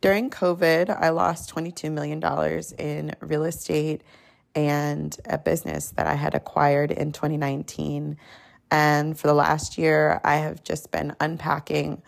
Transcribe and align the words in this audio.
During 0.00 0.30
COVID, 0.30 0.90
I 0.90 1.08
lost 1.08 1.52
$22 1.52 1.90
million 1.90 2.22
in 2.78 3.16
real 3.20 3.44
estate 3.44 4.02
and 4.54 5.16
a 5.24 5.38
business 5.38 5.90
that 5.96 6.06
I 6.06 6.14
had 6.14 6.34
acquired 6.34 6.92
in 6.92 7.10
2019. 7.10 8.16
And 8.70 9.18
for 9.18 9.26
the 9.26 9.34
last 9.34 9.76
year, 9.76 10.20
I 10.22 10.36
have 10.36 10.62
just 10.62 10.92
been 10.92 11.16
unpacking 11.20 12.02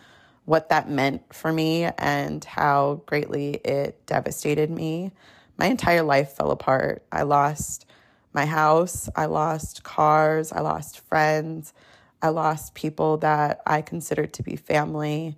what 0.44 0.68
that 0.68 0.88
meant 0.88 1.34
for 1.34 1.52
me 1.52 1.84
and 1.84 2.44
how 2.44 3.02
greatly 3.06 3.54
it 3.64 4.06
devastated 4.06 4.70
me. 4.70 5.10
My 5.56 5.66
entire 5.66 6.02
life 6.02 6.32
fell 6.32 6.52
apart. 6.52 7.04
I 7.10 7.22
lost 7.22 7.86
my 8.32 8.46
house, 8.46 9.08
I 9.16 9.26
lost 9.26 9.82
cars, 9.82 10.52
I 10.52 10.60
lost 10.60 11.00
friends, 11.00 11.74
I 12.22 12.28
lost 12.28 12.74
people 12.74 13.16
that 13.18 13.62
I 13.66 13.82
considered 13.82 14.32
to 14.34 14.44
be 14.44 14.54
family. 14.54 15.36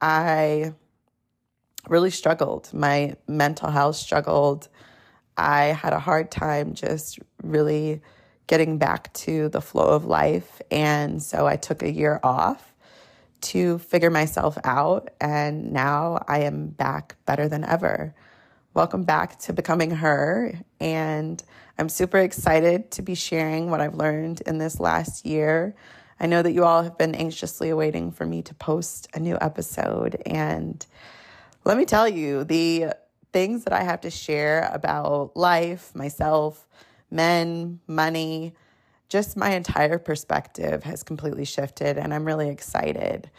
I 0.00 0.74
really 1.88 2.10
struggled. 2.10 2.72
My 2.72 3.16
mental 3.26 3.70
health 3.70 3.96
struggled. 3.96 4.68
I 5.36 5.66
had 5.66 5.92
a 5.92 5.98
hard 5.98 6.30
time 6.30 6.74
just 6.74 7.18
really 7.42 8.02
getting 8.46 8.78
back 8.78 9.12
to 9.14 9.48
the 9.48 9.60
flow 9.60 9.88
of 9.88 10.04
life. 10.04 10.60
And 10.70 11.22
so 11.22 11.46
I 11.46 11.56
took 11.56 11.82
a 11.82 11.90
year 11.90 12.20
off 12.22 12.74
to 13.42 13.78
figure 13.78 14.10
myself 14.10 14.58
out. 14.64 15.10
And 15.20 15.72
now 15.72 16.24
I 16.28 16.40
am 16.40 16.66
back 16.66 17.16
better 17.26 17.48
than 17.48 17.64
ever. 17.64 18.14
Welcome 18.74 19.04
back 19.04 19.38
to 19.40 19.52
Becoming 19.52 19.90
Her. 19.90 20.54
And 20.80 21.42
I'm 21.78 21.88
super 21.88 22.18
excited 22.18 22.90
to 22.92 23.02
be 23.02 23.14
sharing 23.14 23.70
what 23.70 23.80
I've 23.80 23.94
learned 23.94 24.42
in 24.42 24.58
this 24.58 24.78
last 24.78 25.24
year. 25.24 25.74
I 26.18 26.26
know 26.26 26.42
that 26.42 26.52
you 26.52 26.64
all 26.64 26.82
have 26.82 26.98
been 26.98 27.14
anxiously 27.14 27.70
awaiting 27.70 28.10
for 28.10 28.26
me 28.26 28.42
to 28.42 28.54
post 28.54 29.08
a 29.14 29.18
new 29.18 29.38
episode. 29.40 30.20
And 30.26 30.84
let 31.70 31.78
me 31.78 31.84
tell 31.84 32.08
you, 32.08 32.42
the 32.42 32.86
things 33.32 33.62
that 33.62 33.72
I 33.72 33.84
have 33.84 34.00
to 34.00 34.10
share 34.10 34.68
about 34.72 35.36
life, 35.36 35.94
myself, 35.94 36.66
men, 37.12 37.78
money, 37.86 38.54
just 39.08 39.36
my 39.36 39.50
entire 39.50 39.98
perspective 39.98 40.82
has 40.82 41.04
completely 41.04 41.44
shifted. 41.44 41.96
And 41.96 42.12
I'm 42.12 42.24
really 42.24 42.48
excited 42.48 43.30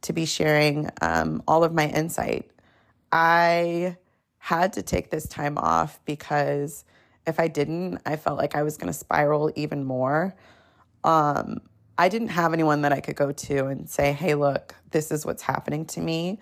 to 0.00 0.12
be 0.12 0.26
sharing 0.26 0.90
um, 1.00 1.44
all 1.46 1.62
of 1.62 1.72
my 1.72 1.86
insight. 1.86 2.50
I 3.12 3.96
had 4.38 4.72
to 4.72 4.82
take 4.82 5.10
this 5.10 5.28
time 5.28 5.56
off 5.56 6.00
because 6.04 6.84
if 7.24 7.38
I 7.38 7.46
didn't, 7.46 8.00
I 8.04 8.16
felt 8.16 8.36
like 8.36 8.56
I 8.56 8.64
was 8.64 8.78
going 8.78 8.92
to 8.92 8.98
spiral 8.98 9.52
even 9.54 9.84
more. 9.84 10.34
Um, 11.04 11.60
I 11.96 12.08
didn't 12.08 12.30
have 12.30 12.52
anyone 12.52 12.82
that 12.82 12.92
I 12.92 12.98
could 12.98 13.14
go 13.14 13.30
to 13.30 13.66
and 13.66 13.88
say, 13.88 14.12
hey, 14.12 14.34
look, 14.34 14.74
this 14.90 15.12
is 15.12 15.24
what's 15.24 15.42
happening 15.42 15.84
to 15.86 16.00
me. 16.00 16.40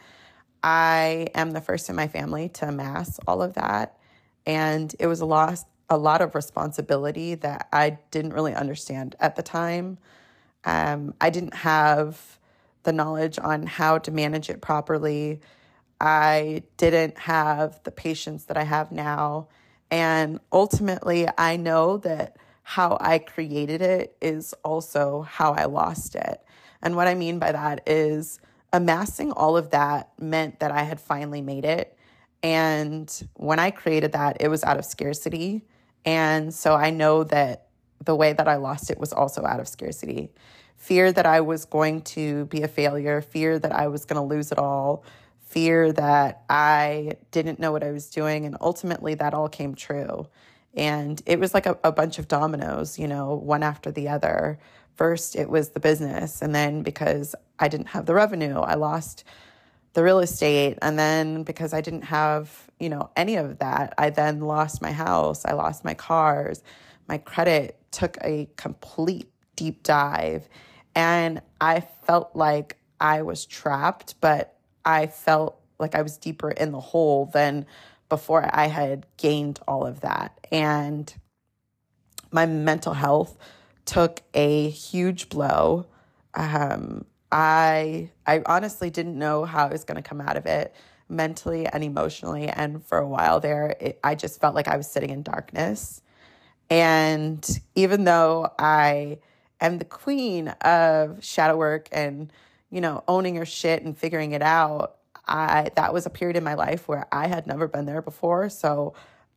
I 0.64 1.28
am 1.34 1.50
the 1.50 1.60
first 1.60 1.90
in 1.90 1.94
my 1.94 2.08
family 2.08 2.48
to 2.48 2.68
amass 2.68 3.20
all 3.28 3.42
of 3.42 3.52
that. 3.52 3.98
And 4.46 4.94
it 4.98 5.06
was 5.06 5.20
a 5.20 5.26
lot, 5.26 5.58
a 5.90 5.98
lot 5.98 6.22
of 6.22 6.34
responsibility 6.34 7.34
that 7.34 7.68
I 7.70 7.98
didn't 8.10 8.32
really 8.32 8.54
understand 8.54 9.14
at 9.20 9.36
the 9.36 9.42
time. 9.42 9.98
Um, 10.64 11.12
I 11.20 11.28
didn't 11.28 11.54
have 11.54 12.38
the 12.84 12.94
knowledge 12.94 13.38
on 13.38 13.66
how 13.66 13.98
to 13.98 14.10
manage 14.10 14.48
it 14.48 14.62
properly. 14.62 15.42
I 16.00 16.62
didn't 16.78 17.18
have 17.18 17.82
the 17.84 17.90
patience 17.90 18.44
that 18.46 18.56
I 18.56 18.64
have 18.64 18.90
now. 18.90 19.48
And 19.90 20.40
ultimately, 20.50 21.28
I 21.36 21.56
know 21.58 21.98
that 21.98 22.38
how 22.62 22.96
I 23.02 23.18
created 23.18 23.82
it 23.82 24.16
is 24.22 24.54
also 24.64 25.22
how 25.22 25.52
I 25.52 25.66
lost 25.66 26.14
it. 26.14 26.40
And 26.80 26.96
what 26.96 27.06
I 27.06 27.14
mean 27.14 27.38
by 27.38 27.52
that 27.52 27.82
is, 27.86 28.40
amassing 28.74 29.30
all 29.30 29.56
of 29.56 29.70
that 29.70 30.10
meant 30.20 30.58
that 30.58 30.72
I 30.72 30.82
had 30.82 31.00
finally 31.00 31.40
made 31.40 31.64
it. 31.64 31.96
And 32.42 33.08
when 33.34 33.60
I 33.60 33.70
created 33.70 34.12
that, 34.12 34.38
it 34.40 34.48
was 34.48 34.64
out 34.64 34.78
of 34.78 34.84
scarcity. 34.84 35.64
And 36.04 36.52
so 36.52 36.74
I 36.74 36.90
know 36.90 37.22
that 37.24 37.68
the 38.04 38.16
way 38.16 38.32
that 38.32 38.48
I 38.48 38.56
lost 38.56 38.90
it 38.90 38.98
was 38.98 39.12
also 39.12 39.46
out 39.46 39.60
of 39.60 39.68
scarcity. 39.68 40.32
Fear 40.76 41.12
that 41.12 41.24
I 41.24 41.40
was 41.40 41.64
going 41.64 42.02
to 42.02 42.46
be 42.46 42.62
a 42.62 42.68
failure, 42.68 43.22
fear 43.22 43.60
that 43.60 43.72
I 43.72 43.86
was 43.86 44.04
going 44.04 44.20
to 44.20 44.34
lose 44.34 44.50
it 44.50 44.58
all, 44.58 45.04
fear 45.46 45.92
that 45.92 46.42
I 46.50 47.12
didn't 47.30 47.60
know 47.60 47.70
what 47.70 47.84
I 47.84 47.92
was 47.92 48.10
doing. 48.10 48.44
And 48.44 48.56
ultimately, 48.60 49.14
that 49.14 49.34
all 49.34 49.48
came 49.48 49.76
true. 49.76 50.26
And 50.74 51.22
it 51.26 51.38
was 51.38 51.54
like 51.54 51.66
a, 51.66 51.78
a 51.84 51.92
bunch 51.92 52.18
of 52.18 52.26
dominoes, 52.26 52.98
you 52.98 53.06
know, 53.06 53.34
one 53.36 53.62
after 53.62 53.92
the 53.92 54.08
other 54.08 54.58
First, 54.96 55.36
it 55.36 55.50
was 55.50 55.70
the 55.70 55.80
business. 55.80 56.42
And 56.42 56.54
then 56.54 56.82
because 56.82 57.34
I 57.58 57.68
didn't 57.68 57.88
have 57.88 58.06
the 58.06 58.14
revenue, 58.14 58.58
I 58.58 58.74
lost 58.74 59.24
the 59.94 60.02
real 60.02 60.20
estate. 60.20 60.78
And 60.82 60.98
then 60.98 61.42
because 61.42 61.72
I 61.72 61.80
didn't 61.80 62.02
have, 62.02 62.70
you 62.78 62.88
know, 62.88 63.10
any 63.16 63.36
of 63.36 63.58
that, 63.58 63.94
I 63.98 64.10
then 64.10 64.40
lost 64.40 64.82
my 64.82 64.92
house, 64.92 65.44
I 65.44 65.52
lost 65.52 65.84
my 65.84 65.94
cars, 65.94 66.62
my 67.08 67.18
credit 67.18 67.78
took 67.90 68.18
a 68.22 68.48
complete 68.56 69.30
deep 69.56 69.82
dive. 69.82 70.48
And 70.94 71.42
I 71.60 71.80
felt 71.80 72.34
like 72.34 72.76
I 73.00 73.22
was 73.22 73.46
trapped, 73.46 74.14
but 74.20 74.56
I 74.84 75.06
felt 75.06 75.60
like 75.78 75.94
I 75.94 76.02
was 76.02 76.16
deeper 76.16 76.50
in 76.50 76.72
the 76.72 76.80
hole 76.80 77.26
than 77.26 77.66
before 78.08 78.48
I 78.52 78.66
had 78.66 79.06
gained 79.16 79.60
all 79.66 79.86
of 79.86 80.00
that. 80.00 80.38
And 80.52 81.12
my 82.30 82.46
mental 82.46 82.94
health 82.94 83.36
took 83.84 84.22
a 84.32 84.68
huge 84.70 85.28
blow. 85.28 85.86
Um, 86.34 87.04
I 87.30 88.10
I 88.26 88.42
honestly 88.46 88.90
didn't 88.90 89.18
know 89.18 89.44
how 89.44 89.66
I 89.66 89.72
was 89.72 89.84
going 89.84 90.00
to 90.00 90.08
come 90.08 90.20
out 90.20 90.36
of 90.36 90.46
it 90.46 90.74
mentally 91.08 91.66
and 91.66 91.82
emotionally. 91.82 92.48
And 92.48 92.84
for 92.84 92.98
a 92.98 93.06
while 93.06 93.40
there, 93.40 93.76
it, 93.80 93.98
I 94.02 94.14
just 94.14 94.40
felt 94.40 94.54
like 94.54 94.68
I 94.68 94.76
was 94.76 94.90
sitting 94.90 95.10
in 95.10 95.22
darkness. 95.22 96.00
And 96.70 97.46
even 97.74 98.04
though 98.04 98.52
I 98.58 99.18
am 99.60 99.78
the 99.78 99.84
queen 99.84 100.48
of 100.48 101.24
shadow 101.24 101.56
work 101.56 101.88
and 101.92 102.32
you 102.70 102.80
know 102.80 103.04
owning 103.06 103.34
your 103.36 103.46
shit 103.46 103.82
and 103.82 103.96
figuring 103.96 104.32
it 104.32 104.42
out, 104.42 104.96
I 105.26 105.70
that 105.76 105.92
was 105.92 106.06
a 106.06 106.10
period 106.10 106.36
in 106.36 106.44
my 106.44 106.54
life 106.54 106.88
where 106.88 107.06
I 107.12 107.26
had 107.28 107.46
never 107.46 107.68
been 107.68 107.86
there 107.86 108.02
before. 108.02 108.48
So 108.48 108.94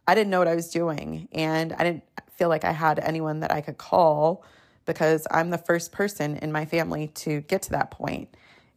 I 0.07 0.15
didn't 0.15 0.29
know 0.29 0.39
what 0.39 0.47
I 0.47 0.55
was 0.55 0.69
doing, 0.69 1.27
and 1.31 1.73
I 1.73 1.83
didn't 1.83 2.03
feel 2.37 2.49
like 2.49 2.63
I 2.63 2.71
had 2.71 2.99
anyone 2.99 3.41
that 3.41 3.51
I 3.51 3.61
could 3.61 3.77
call 3.77 4.45
because 4.85 5.27
I'm 5.29 5.49
the 5.49 5.57
first 5.57 5.91
person 5.91 6.37
in 6.37 6.51
my 6.51 6.65
family 6.65 7.07
to 7.07 7.41
get 7.41 7.63
to 7.63 7.71
that 7.71 7.91
point. 7.91 8.29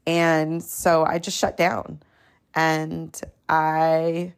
And 0.07 0.63
so 0.63 1.05
I 1.05 1.19
just 1.19 1.39
shut 1.39 1.57
down. 1.57 2.01
And 2.55 3.19
I, 3.49 4.33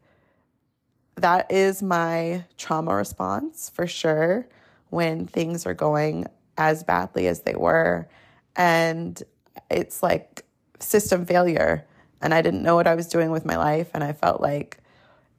that 1.16 1.50
is 1.50 1.82
my 1.82 2.44
trauma 2.58 2.94
response 2.94 3.70
for 3.70 3.86
sure 3.86 4.46
when 4.90 5.26
things 5.26 5.64
are 5.64 5.74
going 5.74 6.26
as 6.58 6.84
badly 6.84 7.26
as 7.26 7.40
they 7.40 7.54
were. 7.54 8.08
And 8.54 9.22
it's 9.70 10.02
like 10.02 10.44
system 10.78 11.24
failure. 11.24 11.86
And 12.20 12.34
I 12.34 12.42
didn't 12.42 12.62
know 12.62 12.74
what 12.74 12.86
I 12.86 12.94
was 12.94 13.08
doing 13.08 13.30
with 13.30 13.46
my 13.46 13.56
life. 13.56 13.90
And 13.94 14.04
I 14.04 14.12
felt 14.12 14.42
like 14.42 14.78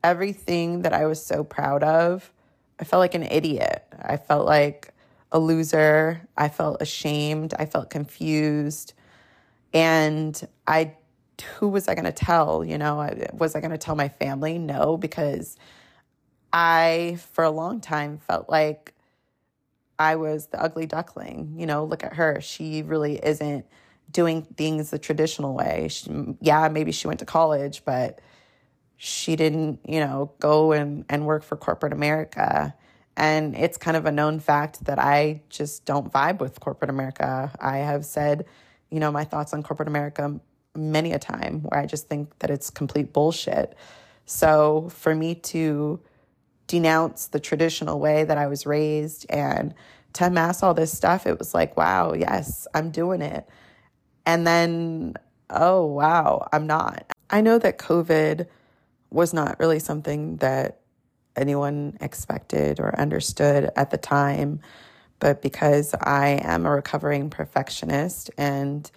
everything 0.04 0.82
that 0.82 0.94
I 0.94 1.06
was 1.06 1.24
so 1.24 1.44
proud 1.44 1.84
of 1.84 2.33
I 2.80 2.84
felt 2.84 3.00
like 3.00 3.16
an 3.16 3.24
idiot. 3.24 3.86
I 4.02 4.18
felt 4.18 4.46
like 4.46 4.94
a 5.32 5.40
loser. 5.40 6.28
I 6.38 6.50
felt 6.50 6.82
ashamed. 6.82 7.54
I 7.58 7.66
felt 7.66 7.90
confused. 7.90 8.94
And 9.74 10.48
I, 10.68 10.96
who 11.58 11.70
was 11.70 11.88
I 11.88 11.96
going 11.96 12.06
to 12.06 12.12
tell? 12.12 12.64
You 12.64 12.78
know, 12.78 13.10
was 13.34 13.56
I 13.56 13.60
going 13.60 13.72
to 13.72 13.78
tell 13.78 13.96
my 13.96 14.10
family? 14.10 14.58
No, 14.58 14.98
because 14.98 15.58
I, 16.52 17.18
for 17.32 17.44
a 17.44 17.50
long 17.50 17.82
time, 17.82 18.20
felt 18.20 18.50
like 18.50 18.94
I 19.98 20.16
was 20.16 20.48
the 20.48 20.62
ugly 20.62 20.86
duckling. 20.86 21.56
You 21.58 21.66
know, 21.66 21.86
look 21.86 22.04
at 22.04 22.14
her. 22.14 22.42
She 22.42 22.84
really 22.84 23.16
isn't 23.24 23.66
doing 24.12 24.44
things 24.44 24.92
the 24.92 25.00
traditional 25.00 25.56
way. 25.56 25.88
She, 25.90 26.12
yeah, 26.40 26.68
maybe 26.70 26.92
she 26.92 27.08
went 27.08 27.20
to 27.20 27.26
college, 27.26 27.84
but 27.86 28.20
she 28.98 29.36
didn't, 29.36 29.80
you 29.88 30.00
know, 30.00 30.32
go 30.40 30.72
and, 30.72 31.06
and 31.10 31.26
work 31.26 31.44
for 31.44 31.56
corporate 31.56 31.94
America. 31.94 32.74
And 33.16 33.56
it's 33.56 33.78
kind 33.78 33.98
of 33.98 34.06
a 34.06 34.12
known 34.12 34.40
fact 34.40 34.86
that 34.86 34.98
I 35.00 35.42
just 35.50 35.86
don't 35.86 36.12
vibe 36.12 36.40
with 36.40 36.60
corporate 36.60 36.90
America. 36.90 37.52
I 37.60 37.78
have 37.78 38.06
said, 38.06 38.46
you 38.90 39.00
know, 39.00 39.12
my 39.12 39.24
thoughts 39.24 39.54
on 39.54 39.62
corporate 39.62 39.88
America 39.88 40.40
many 40.76 41.12
a 41.12 41.20
time 41.20 41.62
where 41.62 41.80
I 41.80 41.86
just 41.86 42.08
think 42.08 42.40
that 42.40 42.50
it's 42.50 42.70
complete 42.70 43.14
bullshit. 43.14 43.76
So 44.26 44.90
for 44.90 45.14
me 45.14 45.36
to 45.36 46.00
denounce 46.68 47.28
the 47.28 47.40
traditional 47.40 48.00
way 48.00 48.24
that 48.24 48.38
I 48.38 48.48
was 48.48 48.66
raised 48.66 49.26
and 49.30 49.74
to 50.14 50.28
amass 50.28 50.64
all 50.64 50.74
this 50.74 50.96
stuff, 50.96 51.28
it 51.28 51.38
was 51.38 51.54
like, 51.54 51.76
wow, 51.76 52.14
yes, 52.14 52.68
I'm 52.74 52.92
doing 52.92 53.22
it. 53.22 53.48
And 54.26 54.48
then, 54.48 55.16
oh, 55.50 55.86
wow, 55.86 56.48
I'm 56.52 56.68
not. 56.68 57.06
I 57.30 57.42
know 57.42 57.58
that 57.60 57.78
COVID 57.78 58.48
was 59.14 59.34
not 59.34 59.60
really 59.60 59.80
something 59.80 60.38
that 60.38 60.80
anyone 61.36 61.98
expected 62.02 62.80
or 62.80 63.00
understood 63.00 63.72
at 63.76 63.92
the 63.92 63.98
time. 63.98 64.60
But 65.20 65.42
because 65.42 65.96
I 66.02 66.42
am 66.44 66.66
a 66.66 66.72
recovering 66.72 67.30
perfectionist 67.30 68.30
and 68.38 68.90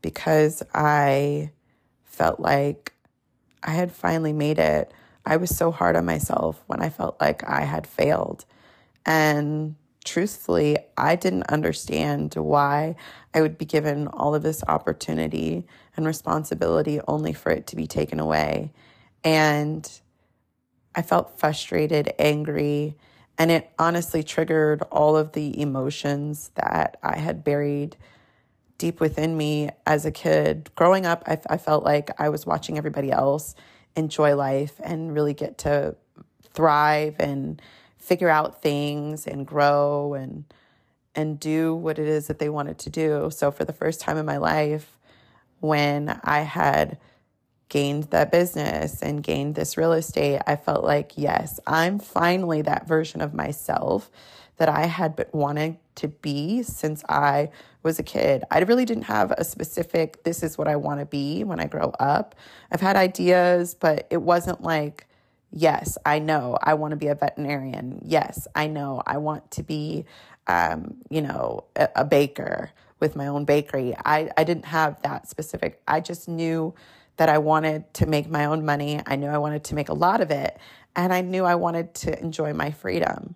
because 0.00 0.62
I 0.72 1.50
felt 2.04 2.40
like 2.40 2.94
I 3.62 3.72
had 3.72 3.92
finally 3.92 4.32
made 4.32 4.58
it. 4.58 4.92
I 5.24 5.36
was 5.36 5.54
so 5.54 5.72
hard 5.72 5.96
on 5.96 6.04
myself 6.04 6.62
when 6.66 6.80
I 6.80 6.88
felt 6.88 7.20
like 7.20 7.42
I 7.48 7.62
had 7.62 7.86
failed. 7.86 8.44
And 9.04 9.74
truthfully, 10.04 10.78
I 10.96 11.16
didn't 11.16 11.50
understand 11.50 12.34
why 12.34 12.94
I 13.34 13.42
would 13.42 13.58
be 13.58 13.64
given 13.64 14.06
all 14.06 14.34
of 14.34 14.44
this 14.44 14.62
opportunity 14.66 15.66
and 15.96 16.06
responsibility 16.06 17.00
only 17.08 17.32
for 17.32 17.50
it 17.50 17.66
to 17.68 17.76
be 17.76 17.88
taken 17.88 18.20
away. 18.20 18.72
And 19.26 19.90
I 20.94 21.02
felt 21.02 21.36
frustrated, 21.36 22.14
angry, 22.16 22.96
and 23.36 23.50
it 23.50 23.68
honestly 23.76 24.22
triggered 24.22 24.82
all 24.92 25.16
of 25.16 25.32
the 25.32 25.60
emotions 25.60 26.52
that 26.54 26.96
I 27.02 27.18
had 27.18 27.42
buried 27.42 27.96
deep 28.78 29.00
within 29.00 29.36
me 29.36 29.70
as 29.84 30.06
a 30.06 30.12
kid. 30.12 30.70
Growing 30.76 31.06
up, 31.06 31.24
I, 31.26 31.40
I 31.50 31.56
felt 31.56 31.82
like 31.82 32.10
I 32.20 32.28
was 32.28 32.46
watching 32.46 32.78
everybody 32.78 33.10
else 33.10 33.56
enjoy 33.96 34.36
life 34.36 34.80
and 34.84 35.12
really 35.12 35.34
get 35.34 35.58
to 35.58 35.96
thrive 36.54 37.16
and 37.18 37.60
figure 37.98 38.28
out 38.28 38.62
things 38.62 39.26
and 39.26 39.44
grow 39.44 40.14
and 40.14 40.44
and 41.16 41.40
do 41.40 41.74
what 41.74 41.98
it 41.98 42.06
is 42.06 42.28
that 42.28 42.38
they 42.38 42.50
wanted 42.50 42.78
to 42.78 42.90
do. 42.90 43.30
So 43.32 43.50
for 43.50 43.64
the 43.64 43.72
first 43.72 44.00
time 44.02 44.18
in 44.18 44.26
my 44.26 44.36
life 44.36 44.98
when 45.60 46.20
I 46.22 46.40
had 46.40 46.98
gained 47.68 48.04
that 48.04 48.30
business 48.30 49.02
and 49.02 49.22
gained 49.22 49.54
this 49.54 49.76
real 49.76 49.92
estate, 49.92 50.40
I 50.46 50.56
felt 50.56 50.84
like, 50.84 51.12
yes, 51.16 51.60
I'm 51.66 51.98
finally 51.98 52.62
that 52.62 52.86
version 52.86 53.20
of 53.20 53.34
myself 53.34 54.10
that 54.58 54.68
I 54.68 54.86
had 54.86 55.16
but 55.16 55.34
wanted 55.34 55.76
to 55.96 56.08
be 56.08 56.62
since 56.62 57.04
I 57.08 57.50
was 57.82 57.98
a 57.98 58.02
kid. 58.02 58.44
I 58.50 58.60
really 58.60 58.84
didn't 58.84 59.04
have 59.04 59.32
a 59.32 59.44
specific, 59.44 60.22
this 60.24 60.42
is 60.42 60.56
what 60.56 60.68
I 60.68 60.76
want 60.76 61.00
to 61.00 61.06
be 61.06 61.44
when 61.44 61.60
I 61.60 61.66
grow 61.66 61.92
up. 62.00 62.34
I've 62.70 62.80
had 62.80 62.96
ideas, 62.96 63.74
but 63.74 64.06
it 64.10 64.22
wasn't 64.22 64.62
like, 64.62 65.06
yes, 65.50 65.98
I 66.06 66.18
know 66.18 66.58
I 66.62 66.74
want 66.74 66.92
to 66.92 66.96
be 66.96 67.08
a 67.08 67.14
veterinarian. 67.14 68.00
Yes, 68.04 68.48
I 68.54 68.66
know 68.66 69.02
I 69.06 69.18
want 69.18 69.50
to 69.52 69.62
be, 69.62 70.04
um, 70.46 70.96
you 71.10 71.22
know, 71.22 71.64
a, 71.76 71.88
a 71.96 72.04
baker 72.04 72.70
with 72.98 73.14
my 73.14 73.26
own 73.26 73.44
bakery. 73.44 73.94
I, 74.04 74.30
I 74.36 74.44
didn't 74.44 74.66
have 74.66 75.00
that 75.02 75.28
specific, 75.28 75.82
I 75.86 76.00
just 76.00 76.28
knew 76.28 76.74
that 77.16 77.28
I 77.28 77.38
wanted 77.38 77.92
to 77.94 78.06
make 78.06 78.28
my 78.28 78.44
own 78.44 78.64
money. 78.64 79.00
I 79.06 79.16
knew 79.16 79.28
I 79.28 79.38
wanted 79.38 79.64
to 79.64 79.74
make 79.74 79.88
a 79.88 79.94
lot 79.94 80.20
of 80.20 80.30
it. 80.30 80.58
And 80.94 81.12
I 81.12 81.20
knew 81.20 81.44
I 81.44 81.54
wanted 81.54 81.94
to 81.94 82.18
enjoy 82.20 82.52
my 82.52 82.70
freedom. 82.70 83.34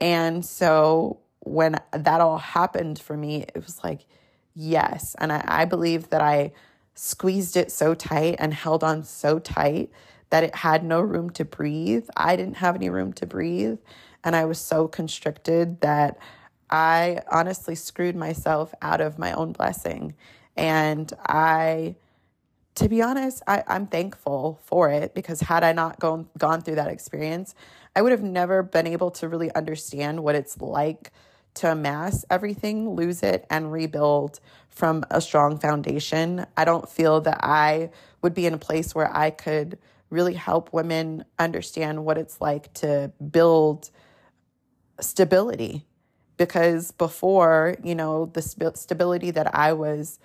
And 0.00 0.44
so 0.44 1.20
when 1.40 1.80
that 1.92 2.20
all 2.20 2.38
happened 2.38 2.98
for 2.98 3.16
me, 3.16 3.42
it 3.54 3.56
was 3.56 3.82
like, 3.82 4.06
yes. 4.54 5.14
And 5.18 5.32
I, 5.32 5.44
I 5.46 5.64
believe 5.64 6.10
that 6.10 6.20
I 6.22 6.52
squeezed 6.94 7.56
it 7.56 7.72
so 7.72 7.94
tight 7.94 8.36
and 8.38 8.52
held 8.52 8.84
on 8.84 9.04
so 9.04 9.38
tight 9.38 9.90
that 10.30 10.44
it 10.44 10.54
had 10.54 10.84
no 10.84 11.00
room 11.00 11.30
to 11.30 11.44
breathe. 11.44 12.08
I 12.16 12.36
didn't 12.36 12.58
have 12.58 12.76
any 12.76 12.90
room 12.90 13.12
to 13.14 13.26
breathe. 13.26 13.78
And 14.22 14.36
I 14.36 14.44
was 14.44 14.58
so 14.58 14.86
constricted 14.86 15.80
that 15.80 16.18
I 16.68 17.22
honestly 17.30 17.74
screwed 17.74 18.16
myself 18.16 18.72
out 18.80 19.00
of 19.00 19.18
my 19.18 19.32
own 19.32 19.52
blessing. 19.52 20.14
And 20.56 21.12
I, 21.26 21.96
to 22.76 22.88
be 22.88 23.02
honest, 23.02 23.42
I, 23.46 23.62
I'm 23.66 23.86
thankful 23.86 24.60
for 24.64 24.90
it 24.90 25.14
because 25.14 25.40
had 25.40 25.64
I 25.64 25.72
not 25.72 25.98
gone, 25.98 26.28
gone 26.38 26.62
through 26.62 26.76
that 26.76 26.88
experience, 26.88 27.54
I 27.94 28.02
would 28.02 28.12
have 28.12 28.22
never 28.22 28.62
been 28.62 28.86
able 28.86 29.10
to 29.12 29.28
really 29.28 29.52
understand 29.54 30.22
what 30.22 30.34
it's 30.34 30.60
like 30.60 31.10
to 31.54 31.72
amass 31.72 32.24
everything, 32.30 32.90
lose 32.90 33.22
it, 33.22 33.44
and 33.50 33.72
rebuild 33.72 34.40
from 34.68 35.04
a 35.10 35.20
strong 35.20 35.58
foundation. 35.58 36.46
I 36.56 36.64
don't 36.64 36.88
feel 36.88 37.20
that 37.22 37.40
I 37.42 37.90
would 38.22 38.34
be 38.34 38.46
in 38.46 38.54
a 38.54 38.58
place 38.58 38.94
where 38.94 39.14
I 39.14 39.30
could 39.30 39.78
really 40.10 40.34
help 40.34 40.72
women 40.72 41.24
understand 41.38 42.04
what 42.04 42.18
it's 42.18 42.40
like 42.40 42.72
to 42.74 43.12
build 43.30 43.90
stability. 45.00 45.86
Because 46.36 46.92
before, 46.92 47.76
you 47.82 47.94
know, 47.94 48.26
the 48.26 48.40
stability 48.74 49.30
that 49.32 49.54
I 49.54 49.72
was 49.74 50.18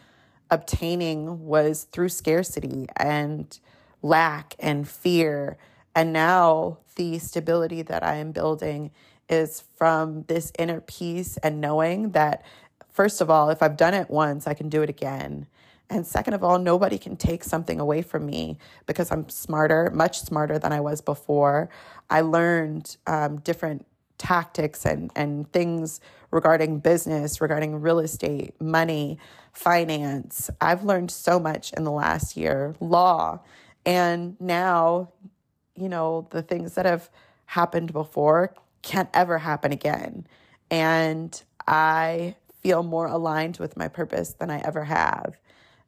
obtaining 0.51 1.45
was 1.45 1.83
through 1.91 2.09
scarcity 2.09 2.87
and 2.97 3.59
lack 4.01 4.55
and 4.59 4.87
fear. 4.87 5.57
And 5.95 6.13
now 6.13 6.79
the 6.95 7.19
stability 7.19 7.81
that 7.83 8.03
I 8.03 8.15
am 8.15 8.31
building 8.31 8.91
is 9.29 9.63
from 9.75 10.23
this 10.23 10.51
inner 10.59 10.81
peace 10.81 11.37
and 11.37 11.59
knowing 11.59 12.11
that, 12.11 12.43
first 12.91 13.21
of 13.21 13.29
all, 13.29 13.49
if 13.49 13.63
I've 13.63 13.77
done 13.77 13.93
it 13.93 14.09
once, 14.09 14.47
I 14.47 14.53
can 14.53 14.69
do 14.69 14.81
it 14.81 14.89
again. 14.89 15.47
And 15.89 16.05
second 16.05 16.33
of 16.33 16.43
all, 16.43 16.57
nobody 16.57 16.97
can 16.97 17.15
take 17.15 17.43
something 17.43 17.79
away 17.79 18.01
from 18.01 18.25
me 18.25 18.57
because 18.85 19.11
I'm 19.11 19.29
smarter, 19.29 19.91
much 19.93 20.19
smarter 20.19 20.57
than 20.57 20.73
I 20.73 20.79
was 20.79 21.01
before. 21.01 21.69
I 22.09 22.21
learned 22.21 22.97
um, 23.05 23.37
different 23.37 23.85
tactics 24.17 24.85
and, 24.85 25.11
and 25.15 25.51
things 25.51 25.99
regarding 26.31 26.79
business, 26.79 27.39
regarding 27.41 27.81
real 27.81 27.99
estate, 27.99 28.59
money, 28.59 29.17
finance. 29.51 30.49
I've 30.59 30.83
learned 30.83 31.11
so 31.11 31.39
much 31.39 31.71
in 31.73 31.83
the 31.83 31.91
last 31.91 32.35
year, 32.35 32.75
law. 32.79 33.41
And 33.85 34.39
now, 34.39 35.11
you 35.75 35.89
know, 35.89 36.27
the 36.31 36.41
things 36.41 36.75
that 36.75 36.85
have 36.85 37.09
happened 37.45 37.93
before 37.93 38.53
can't 38.81 39.09
ever 39.13 39.37
happen 39.37 39.71
again. 39.71 40.27
And 40.69 41.41
I 41.67 42.35
feel 42.61 42.83
more 42.83 43.05
aligned 43.05 43.57
with 43.57 43.77
my 43.77 43.87
purpose 43.87 44.33
than 44.33 44.49
I 44.49 44.59
ever 44.59 44.83
have. 44.85 45.37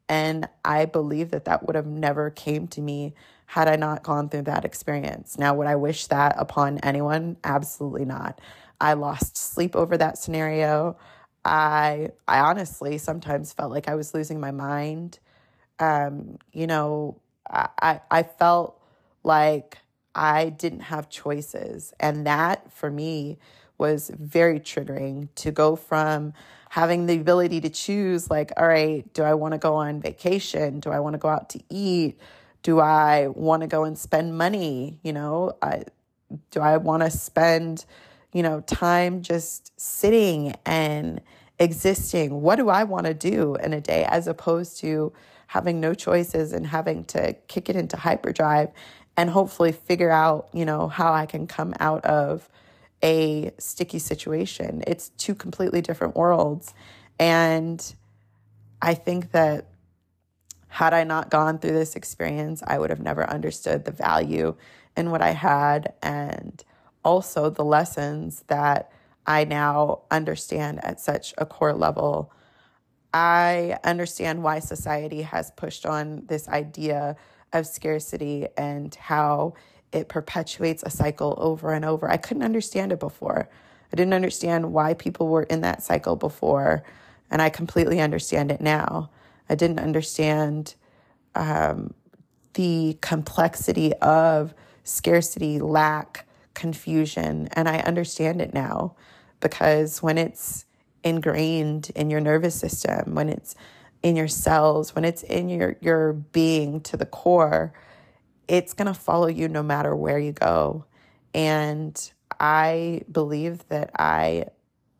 And 0.09 0.47
I 0.63 0.85
believe 0.85 1.31
that 1.31 1.45
that 1.45 1.65
would 1.65 1.75
have 1.75 1.87
never 1.87 2.29
came 2.29 2.67
to 2.69 2.81
me 2.81 3.13
had 3.47 3.67
I 3.67 3.75
not 3.77 4.03
gone 4.03 4.29
through 4.29 4.43
that 4.43 4.65
experience. 4.65 5.37
Now, 5.39 5.55
would 5.55 5.67
I 5.67 5.75
wish 5.75 6.07
that 6.07 6.35
upon 6.37 6.79
anyone? 6.79 7.37
Absolutely 7.43 8.05
not. 8.05 8.39
I 8.79 8.93
lost 8.93 9.37
sleep 9.37 9.75
over 9.75 9.97
that 9.97 10.17
scenario. 10.17 10.97
I 11.45 12.09
I 12.27 12.39
honestly 12.39 12.97
sometimes 12.97 13.53
felt 13.53 13.71
like 13.71 13.87
I 13.87 13.95
was 13.95 14.13
losing 14.13 14.39
my 14.39 14.51
mind. 14.51 15.19
Um, 15.79 16.37
you 16.51 16.67
know, 16.67 17.21
I 17.49 18.01
I 18.11 18.23
felt 18.23 18.79
like 19.23 19.77
I 20.13 20.49
didn't 20.49 20.81
have 20.81 21.09
choices. 21.09 21.93
And 21.99 22.25
that 22.27 22.71
for 22.73 22.89
me 22.91 23.37
was 23.77 24.11
very 24.17 24.59
triggering 24.59 25.29
to 25.35 25.51
go 25.51 25.75
from 25.75 26.33
having 26.69 27.05
the 27.05 27.15
ability 27.15 27.61
to 27.61 27.69
choose, 27.69 28.29
like, 28.29 28.51
all 28.57 28.67
right, 28.67 29.11
do 29.13 29.23
I 29.23 29.35
want 29.35 29.53
to 29.53 29.57
go 29.57 29.75
on 29.75 30.01
vacation? 30.01 30.79
Do 30.79 30.89
I 30.89 30.99
want 30.99 31.13
to 31.13 31.19
go 31.19 31.29
out 31.29 31.49
to 31.51 31.59
eat? 31.69 32.19
Do 32.67 32.81
I 32.81 33.27
want 33.29 33.61
to 33.61 33.67
go 33.67 33.85
and 33.85 33.97
spend 33.97 34.37
money? 34.37 34.99
You 35.01 35.13
know, 35.13 35.53
I, 35.61 35.83
do 36.51 36.59
I 36.59 36.75
want 36.75 37.01
to 37.01 37.09
spend, 37.09 37.85
you 38.33 38.43
know, 38.43 38.59
time 38.59 39.21
just 39.21 39.71
sitting 39.79 40.53
and 40.65 41.21
existing? 41.59 42.41
What 42.41 42.57
do 42.57 42.67
I 42.67 42.83
want 42.83 43.05
to 43.05 43.13
do 43.13 43.55
in 43.55 43.71
a 43.71 43.79
day 43.79 44.03
as 44.03 44.27
opposed 44.27 44.79
to 44.79 45.13
having 45.47 45.79
no 45.79 45.93
choices 45.93 46.51
and 46.51 46.67
having 46.67 47.05
to 47.05 47.31
kick 47.47 47.69
it 47.69 47.77
into 47.77 47.95
hyperdrive 47.95 48.71
and 49.15 49.29
hopefully 49.29 49.71
figure 49.71 50.11
out, 50.11 50.49
you 50.51 50.65
know, 50.65 50.89
how 50.89 51.13
I 51.13 51.25
can 51.25 51.47
come 51.47 51.73
out 51.79 52.03
of 52.03 52.49
a 53.01 53.53
sticky 53.59 53.99
situation. 53.99 54.83
It's 54.85 55.07
two 55.11 55.35
completely 55.35 55.79
different 55.79 56.17
worlds. 56.17 56.73
And 57.17 57.81
I 58.81 58.93
think 58.93 59.31
that 59.31 59.67
had 60.77 60.93
I 60.93 61.05
not 61.05 61.31
gone 61.31 61.57
through 61.57 61.71
this 61.71 61.95
experience, 61.95 62.61
I 62.67 62.77
would 62.77 62.91
have 62.91 62.99
never 62.99 63.27
understood 63.27 63.83
the 63.83 63.91
value 63.91 64.55
in 64.95 65.09
what 65.09 65.23
I 65.23 65.31
had 65.31 65.93
and 66.03 66.63
also 67.03 67.49
the 67.49 67.65
lessons 67.65 68.43
that 68.45 68.91
I 69.25 69.43
now 69.45 70.01
understand 70.11 70.85
at 70.85 70.99
such 70.99 71.33
a 71.39 71.47
core 71.47 71.73
level. 71.73 72.31
I 73.11 73.79
understand 73.83 74.43
why 74.43 74.59
society 74.59 75.23
has 75.23 75.49
pushed 75.49 75.87
on 75.87 76.27
this 76.27 76.47
idea 76.47 77.15
of 77.53 77.65
scarcity 77.65 78.45
and 78.55 78.93
how 78.93 79.55
it 79.91 80.09
perpetuates 80.09 80.83
a 80.83 80.91
cycle 80.91 81.33
over 81.39 81.73
and 81.73 81.85
over. 81.85 82.07
I 82.07 82.17
couldn't 82.17 82.43
understand 82.43 82.91
it 82.91 82.99
before. 82.99 83.49
I 83.91 83.95
didn't 83.95 84.13
understand 84.13 84.71
why 84.71 84.93
people 84.93 85.27
were 85.27 85.41
in 85.41 85.61
that 85.61 85.81
cycle 85.81 86.15
before, 86.15 86.83
and 87.31 87.41
I 87.41 87.49
completely 87.49 87.99
understand 87.99 88.51
it 88.51 88.61
now. 88.61 89.09
I 89.49 89.55
didn't 89.55 89.79
understand 89.79 90.75
um, 91.35 91.93
the 92.53 92.97
complexity 93.01 93.93
of 93.95 94.53
scarcity, 94.83 95.59
lack, 95.59 96.27
confusion, 96.53 97.47
and 97.53 97.69
I 97.69 97.79
understand 97.79 98.41
it 98.41 98.53
now 98.53 98.95
because 99.39 100.01
when 100.01 100.17
it's 100.17 100.65
ingrained 101.03 101.91
in 101.95 102.09
your 102.09 102.19
nervous 102.19 102.55
system, 102.55 103.15
when 103.15 103.29
it's 103.29 103.55
in 104.01 104.15
your 104.15 104.27
cells, 104.27 104.95
when 104.95 105.05
it's 105.05 105.23
in 105.23 105.49
your, 105.49 105.77
your 105.81 106.13
being 106.13 106.81
to 106.81 106.97
the 106.97 107.05
core, 107.05 107.73
it's 108.47 108.73
going 108.73 108.87
to 108.87 108.93
follow 108.93 109.27
you 109.27 109.47
no 109.47 109.61
matter 109.61 109.95
where 109.95 110.19
you 110.19 110.31
go. 110.31 110.85
And 111.33 112.11
I 112.39 113.01
believe 113.11 113.67
that 113.69 113.91
I 113.97 114.45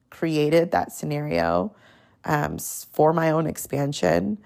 created 0.09 0.71
that 0.71 0.91
scenario 0.91 1.75
um, 2.27 2.57
for 2.60 3.13
my 3.13 3.31
own 3.31 3.48
expansion. 3.48 4.38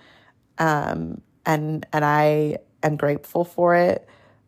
Um, 0.57 1.21
and, 1.45 1.85
and 1.91 2.05
I 2.05 2.59
am 2.83 2.95
grateful 2.95 3.43
for 3.43 3.75
it. 3.75 4.07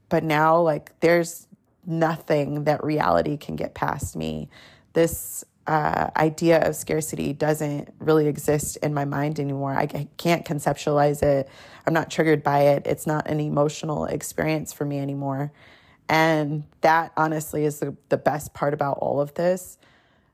But 0.10 0.24
now, 0.24 0.62
like, 0.62 0.98
there's 1.00 1.48
nothing 1.86 2.66
that 2.66 2.84
reality 2.84 3.36
can 3.36 3.56
get 3.56 3.74
past 3.74 4.16
me. 4.16 4.50
This 4.94 5.44
uh, 5.66 6.10
idea 6.16 6.62
of 6.68 6.76
scarcity 6.76 7.34
doesn't 7.34 7.94
really 8.00 8.28
exist 8.28 8.78
in 8.78 8.94
my 8.94 9.06
mind 9.06 9.40
anymore. 9.40 9.74
I 9.74 9.88
can't 10.18 10.46
conceptualize 10.46 11.24
it. 11.24 11.50
I'm 11.88 11.94
not 11.94 12.12
triggered 12.12 12.44
by 12.44 12.60
it. 12.62 12.86
It's 12.86 13.08
not 13.08 13.28
an 13.28 13.40
emotional 13.40 14.06
experience 14.06 14.72
for 14.72 14.86
me 14.86 15.00
anymore. 15.00 15.52
And 16.10 16.66
that 16.82 17.14
honestly 17.18 17.66
is 17.66 17.80
the, 17.80 17.96
the 18.10 18.18
best 18.18 18.54
part 18.54 18.74
about 18.74 18.98
all 19.00 19.20
of 19.20 19.34
this 19.34 19.78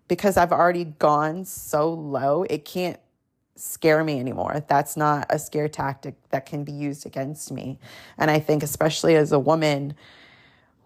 because 0.10 0.36
I've 0.36 0.52
already 0.52 0.84
gone 0.84 1.46
so 1.46 1.94
low, 1.94 2.44
it 2.50 2.66
can't 2.66 3.00
scare 3.56 4.04
me 4.04 4.20
anymore. 4.20 4.66
That's 4.68 4.98
not 4.98 5.28
a 5.30 5.40
scare 5.40 5.70
tactic 5.70 6.16
that 6.32 6.46
can 6.46 6.66
be 6.66 6.72
used 6.74 7.06
against 7.06 7.52
me. 7.52 7.80
And 8.18 8.30
I 8.30 8.40
think, 8.40 8.64
especially 8.64 9.16
as 9.16 9.32
a 9.32 9.40
woman, 9.40 9.94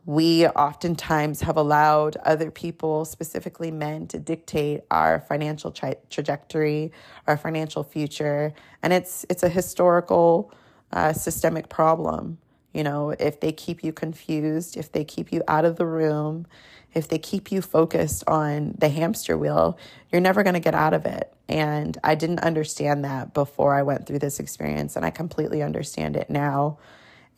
we 0.05 0.45
oftentimes 0.47 1.41
have 1.41 1.55
allowed 1.55 2.17
other 2.17 2.51
people, 2.51 3.05
specifically 3.05 3.71
men, 3.71 4.05
to 4.07 4.19
dictate 4.19 4.81
our 4.91 5.21
financial 5.21 5.71
tra- 5.71 5.95
trajectory, 6.09 6.91
our 7.25 7.37
financial 7.37 7.83
future, 7.83 8.53
and 8.81 8.91
it's 8.91 9.25
it's 9.29 9.43
a 9.43 9.49
historical, 9.49 10.51
uh, 10.91 11.13
systemic 11.13 11.69
problem. 11.69 12.37
You 12.73 12.83
know, 12.83 13.11
if 13.11 13.39
they 13.39 13.53
keep 13.53 13.83
you 13.83 13.93
confused, 13.93 14.75
if 14.75 14.91
they 14.91 15.05
keep 15.05 15.31
you 15.31 15.41
out 15.47 15.63
of 15.63 15.77
the 15.77 15.85
room, 15.85 16.47
if 16.93 17.07
they 17.07 17.17
keep 17.17 17.51
you 17.51 17.61
focused 17.61 18.23
on 18.27 18.75
the 18.77 18.89
hamster 18.89 19.37
wheel, 19.37 19.77
you're 20.11 20.21
never 20.21 20.43
going 20.43 20.53
to 20.53 20.59
get 20.59 20.75
out 20.75 20.93
of 20.93 21.05
it. 21.05 21.33
And 21.49 21.97
I 22.03 22.15
didn't 22.15 22.39
understand 22.39 23.03
that 23.05 23.33
before 23.33 23.75
I 23.75 23.83
went 23.83 24.05
through 24.05 24.19
this 24.19 24.39
experience, 24.39 24.95
and 24.95 25.05
I 25.05 25.09
completely 25.09 25.61
understand 25.61 26.15
it 26.15 26.29
now. 26.29 26.77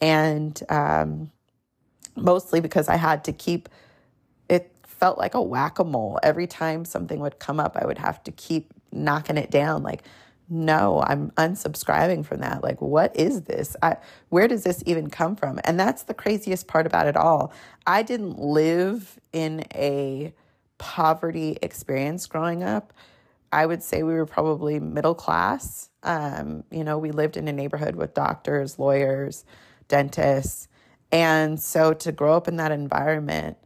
And 0.01 0.61
um, 0.69 1.31
mostly 2.15 2.59
because 2.59 2.89
I 2.89 2.97
had 2.97 3.23
to 3.25 3.33
keep 3.33 3.69
it 4.49 4.71
felt 4.83 5.17
like 5.17 5.33
a 5.33 5.41
whack 5.41 5.79
a 5.79 5.83
mole. 5.83 6.19
Every 6.23 6.47
time 6.47 6.85
something 6.85 7.19
would 7.19 7.39
come 7.39 7.59
up, 7.59 7.75
I 7.75 7.85
would 7.85 7.97
have 7.97 8.23
to 8.25 8.31
keep 8.31 8.73
knocking 8.91 9.37
it 9.37 9.51
down. 9.51 9.83
Like, 9.83 10.03
no, 10.49 11.03
I'm 11.05 11.31
unsubscribing 11.31 12.25
from 12.25 12.41
that. 12.41 12.63
Like, 12.63 12.81
what 12.81 13.15
is 13.15 13.43
this? 13.43 13.75
I, 13.81 13.97
where 14.29 14.47
does 14.47 14.63
this 14.63 14.83
even 14.85 15.09
come 15.09 15.35
from? 15.35 15.59
And 15.63 15.79
that's 15.79 16.03
the 16.03 16.13
craziest 16.13 16.67
part 16.67 16.85
about 16.85 17.07
it 17.07 17.17
all. 17.17 17.51
I 17.87 18.03
didn't 18.03 18.39
live 18.39 19.19
in 19.33 19.65
a 19.73 20.33
poverty 20.77 21.57
experience 21.61 22.27
growing 22.27 22.63
up. 22.63 22.93
I 23.51 23.65
would 23.65 23.81
say 23.81 24.03
we 24.03 24.13
were 24.13 24.25
probably 24.25 24.79
middle 24.79 25.15
class. 25.15 25.89
Um, 26.03 26.63
you 26.69 26.83
know, 26.83 26.97
we 26.97 27.11
lived 27.11 27.37
in 27.37 27.47
a 27.47 27.53
neighborhood 27.53 27.95
with 27.95 28.13
doctors, 28.13 28.77
lawyers, 28.77 29.45
dentists. 29.87 30.67
And 31.11 31.59
so 31.59 31.93
to 31.93 32.11
grow 32.11 32.35
up 32.35 32.47
in 32.47 32.57
that 32.57 32.71
environment 32.71 33.57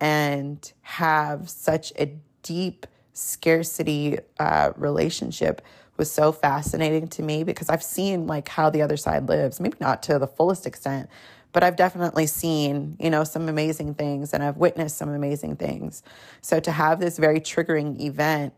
and 0.00 0.72
have 0.82 1.48
such 1.48 1.92
a 1.98 2.12
deep 2.42 2.86
scarcity 3.12 4.18
uh, 4.38 4.72
relationship 4.76 5.62
was 5.98 6.10
so 6.10 6.32
fascinating 6.32 7.08
to 7.08 7.22
me 7.22 7.44
because 7.44 7.68
I've 7.68 7.82
seen 7.82 8.26
like 8.26 8.48
how 8.48 8.70
the 8.70 8.82
other 8.82 8.96
side 8.96 9.28
lives, 9.28 9.60
maybe 9.60 9.76
not 9.80 10.02
to 10.04 10.18
the 10.18 10.26
fullest 10.26 10.66
extent, 10.66 11.10
but 11.52 11.64
I've 11.64 11.76
definitely 11.76 12.26
seen, 12.26 12.96
you 13.00 13.10
know, 13.10 13.24
some 13.24 13.48
amazing 13.48 13.94
things 13.94 14.32
and 14.32 14.42
I've 14.42 14.56
witnessed 14.56 14.96
some 14.96 15.08
amazing 15.08 15.56
things. 15.56 16.02
So 16.40 16.60
to 16.60 16.70
have 16.70 17.00
this 17.00 17.18
very 17.18 17.40
triggering 17.40 18.00
event 18.00 18.54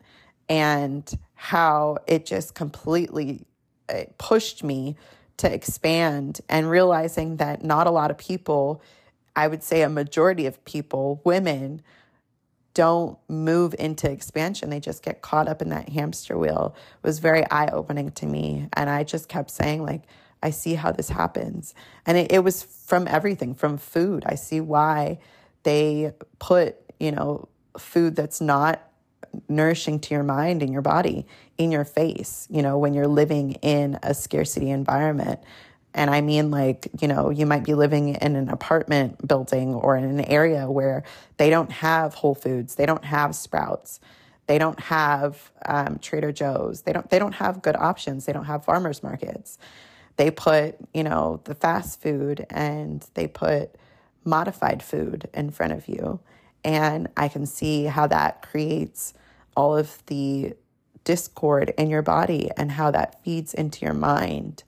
and 0.48 1.10
how 1.34 1.98
it 2.06 2.26
just 2.26 2.54
completely 2.54 3.46
pushed 4.18 4.62
me 4.62 4.96
to 5.38 5.52
expand 5.52 6.40
and 6.48 6.68
realizing 6.68 7.36
that 7.38 7.64
not 7.64 7.86
a 7.86 7.90
lot 7.90 8.10
of 8.10 8.18
people, 8.18 8.82
I 9.34 9.48
would 9.48 9.62
say 9.62 9.82
a 9.82 9.88
majority 9.88 10.46
of 10.46 10.62
people, 10.64 11.22
women, 11.24 11.82
don't 12.74 13.18
move 13.28 13.74
into 13.78 14.10
expansion. 14.10 14.70
They 14.70 14.80
just 14.80 15.02
get 15.02 15.22
caught 15.22 15.48
up 15.48 15.60
in 15.60 15.70
that 15.70 15.88
hamster 15.88 16.38
wheel 16.38 16.74
it 16.76 17.06
was 17.06 17.18
very 17.18 17.48
eye 17.50 17.68
opening 17.68 18.10
to 18.12 18.26
me. 18.26 18.68
And 18.74 18.88
I 18.88 19.04
just 19.04 19.28
kept 19.28 19.50
saying, 19.50 19.84
like, 19.84 20.02
I 20.42 20.50
see 20.50 20.74
how 20.74 20.92
this 20.92 21.08
happens. 21.08 21.74
And 22.06 22.16
it, 22.16 22.32
it 22.32 22.44
was 22.44 22.62
from 22.62 23.06
everything, 23.08 23.54
from 23.54 23.76
food. 23.76 24.24
I 24.26 24.36
see 24.36 24.60
why 24.60 25.18
they 25.64 26.12
put, 26.38 26.76
you 26.98 27.12
know, 27.12 27.48
food 27.78 28.16
that's 28.16 28.40
not 28.40 28.82
nourishing 29.48 30.00
to 30.00 30.14
your 30.14 30.22
mind 30.22 30.62
and 30.62 30.72
your 30.72 30.82
body 30.82 31.26
in 31.58 31.70
your 31.70 31.84
face, 31.84 32.48
you 32.50 32.62
know, 32.62 32.78
when 32.78 32.94
you're 32.94 33.06
living 33.06 33.52
in 33.62 33.98
a 34.02 34.14
scarcity 34.14 34.70
environment. 34.70 35.40
And 35.92 36.10
I 36.10 36.20
mean, 36.20 36.50
like, 36.50 36.88
you 37.00 37.08
know, 37.08 37.30
you 37.30 37.46
might 37.46 37.64
be 37.64 37.74
living 37.74 38.14
in 38.14 38.36
an 38.36 38.48
apartment 38.48 39.26
building 39.26 39.74
or 39.74 39.96
in 39.96 40.04
an 40.04 40.20
area 40.20 40.70
where 40.70 41.02
they 41.36 41.50
don't 41.50 41.72
have 41.72 42.14
Whole 42.14 42.34
Foods, 42.34 42.76
they 42.76 42.86
don't 42.86 43.04
have 43.04 43.34
Sprouts, 43.34 43.98
they 44.46 44.58
don't 44.58 44.78
have 44.78 45.50
um, 45.66 45.98
Trader 45.98 46.32
Joe's, 46.32 46.82
they 46.82 46.92
don't 46.92 47.10
they 47.10 47.18
don't 47.18 47.34
have 47.34 47.62
good 47.62 47.76
options, 47.76 48.24
they 48.24 48.32
don't 48.32 48.44
have 48.44 48.64
farmers 48.64 49.02
markets. 49.02 49.58
They 50.16 50.30
put, 50.30 50.76
you 50.92 51.02
know, 51.02 51.40
the 51.44 51.54
fast 51.54 52.02
food 52.02 52.46
and 52.50 53.04
they 53.14 53.26
put 53.26 53.74
modified 54.24 54.82
food 54.82 55.28
in 55.32 55.50
front 55.50 55.72
of 55.72 55.88
you, 55.88 56.20
and 56.62 57.08
I 57.16 57.28
can 57.28 57.46
see 57.46 57.84
how 57.84 58.06
that 58.08 58.42
creates 58.42 59.14
all 59.56 59.76
of 59.76 60.02
the 60.06 60.54
discord 61.04 61.72
in 61.78 61.90
your 61.90 62.02
body 62.02 62.50
and 62.56 62.72
how 62.72 62.90
that 62.90 63.22
feeds 63.24 63.54
into 63.54 63.84
your 63.84 63.94
mind. 63.94 64.62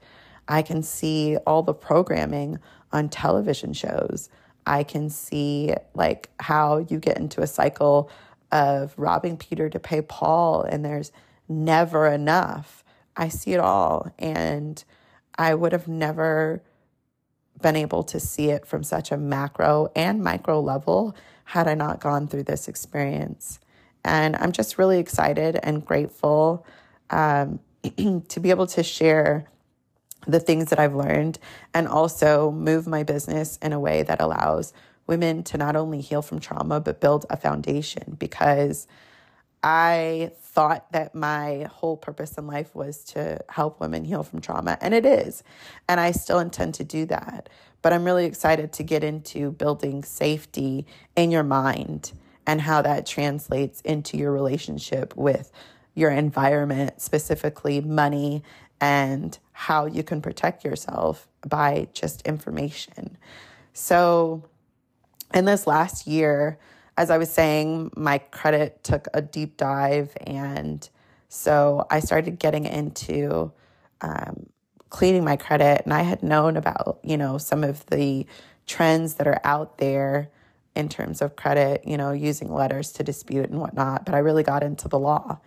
I 0.48 0.62
can 0.62 0.82
see 0.82 1.36
all 1.46 1.62
the 1.62 1.74
programming 1.74 2.58
on 2.92 3.08
television 3.08 3.72
shows. 3.72 4.28
I 4.66 4.84
can 4.84 5.10
see 5.10 5.74
like 5.94 6.30
how 6.38 6.78
you 6.78 6.98
get 6.98 7.18
into 7.18 7.40
a 7.42 7.46
cycle 7.46 8.10
of 8.50 8.94
robbing 8.96 9.36
Peter 9.36 9.68
to 9.70 9.78
pay 9.78 10.02
Paul 10.02 10.62
and 10.62 10.84
there's 10.84 11.10
never 11.48 12.06
enough. 12.06 12.84
I 13.16 13.28
see 13.28 13.52
it 13.52 13.60
all 13.60 14.12
and 14.18 14.82
I 15.36 15.54
would 15.54 15.72
have 15.72 15.88
never 15.88 16.62
been 17.60 17.76
able 17.76 18.02
to 18.02 18.20
see 18.20 18.50
it 18.50 18.66
from 18.66 18.82
such 18.82 19.10
a 19.10 19.16
macro 19.16 19.90
and 19.94 20.22
micro 20.22 20.60
level 20.60 21.16
had 21.44 21.68
I 21.68 21.74
not 21.74 22.00
gone 22.00 22.28
through 22.28 22.44
this 22.44 22.68
experience. 22.68 23.58
And 24.04 24.36
I'm 24.36 24.52
just 24.52 24.78
really 24.78 24.98
excited 24.98 25.58
and 25.62 25.84
grateful 25.84 26.66
um, 27.10 27.60
to 28.28 28.40
be 28.40 28.50
able 28.50 28.66
to 28.68 28.82
share 28.82 29.46
the 30.26 30.40
things 30.40 30.70
that 30.70 30.78
I've 30.78 30.94
learned 30.94 31.38
and 31.74 31.88
also 31.88 32.50
move 32.50 32.86
my 32.86 33.02
business 33.02 33.58
in 33.62 33.72
a 33.72 33.80
way 33.80 34.02
that 34.02 34.20
allows 34.20 34.72
women 35.06 35.42
to 35.44 35.58
not 35.58 35.76
only 35.76 36.00
heal 36.00 36.22
from 36.22 36.40
trauma, 36.40 36.80
but 36.80 37.00
build 37.00 37.26
a 37.28 37.36
foundation 37.36 38.16
because 38.18 38.86
I 39.62 40.32
thought 40.40 40.90
that 40.92 41.14
my 41.14 41.68
whole 41.70 41.96
purpose 41.96 42.36
in 42.36 42.46
life 42.46 42.74
was 42.74 43.04
to 43.04 43.44
help 43.48 43.80
women 43.80 44.04
heal 44.04 44.22
from 44.22 44.40
trauma, 44.40 44.76
and 44.80 44.92
it 44.92 45.06
is. 45.06 45.44
And 45.88 46.00
I 46.00 46.10
still 46.10 46.40
intend 46.40 46.74
to 46.74 46.84
do 46.84 47.06
that. 47.06 47.48
But 47.80 47.92
I'm 47.92 48.04
really 48.04 48.26
excited 48.26 48.72
to 48.74 48.82
get 48.82 49.04
into 49.04 49.52
building 49.52 50.04
safety 50.04 50.86
in 51.16 51.30
your 51.30 51.42
mind 51.42 52.12
and 52.46 52.60
how 52.60 52.82
that 52.82 53.06
translates 53.06 53.80
into 53.82 54.16
your 54.16 54.32
relationship 54.32 55.16
with 55.16 55.52
your 55.94 56.10
environment, 56.10 57.00
specifically 57.00 57.80
money, 57.80 58.42
and 58.80 59.38
how 59.52 59.86
you 59.86 60.02
can 60.02 60.20
protect 60.20 60.64
yourself 60.64 61.28
by 61.46 61.88
just 61.92 62.22
information. 62.22 63.16
So, 63.72 64.44
in 65.32 65.44
this 65.44 65.66
last 65.66 66.06
year, 66.06 66.58
as 66.96 67.10
I 67.10 67.18
was 67.18 67.30
saying, 67.30 67.90
my 67.96 68.18
credit 68.18 68.84
took 68.84 69.08
a 69.14 69.22
deep 69.22 69.56
dive. 69.56 70.14
And 70.26 70.86
so 71.28 71.86
I 71.90 72.00
started 72.00 72.38
getting 72.38 72.66
into 72.66 73.52
um, 74.02 74.46
cleaning 74.90 75.24
my 75.24 75.36
credit. 75.36 75.82
And 75.84 75.94
I 75.94 76.02
had 76.02 76.22
known 76.22 76.56
about, 76.56 76.98
you 77.02 77.16
know, 77.16 77.38
some 77.38 77.64
of 77.64 77.86
the 77.86 78.26
trends 78.66 79.14
that 79.14 79.26
are 79.26 79.40
out 79.42 79.78
there 79.78 80.28
in 80.74 80.88
terms 80.88 81.22
of 81.22 81.36
credit, 81.36 81.86
you 81.86 81.96
know, 81.96 82.12
using 82.12 82.52
letters 82.52 82.92
to 82.92 83.02
dispute 83.02 83.48
and 83.48 83.60
whatnot. 83.60 84.04
But 84.04 84.14
I 84.14 84.18
really 84.18 84.42
got 84.42 84.62
into 84.62 84.88
the 84.88 84.98
law 84.98 85.40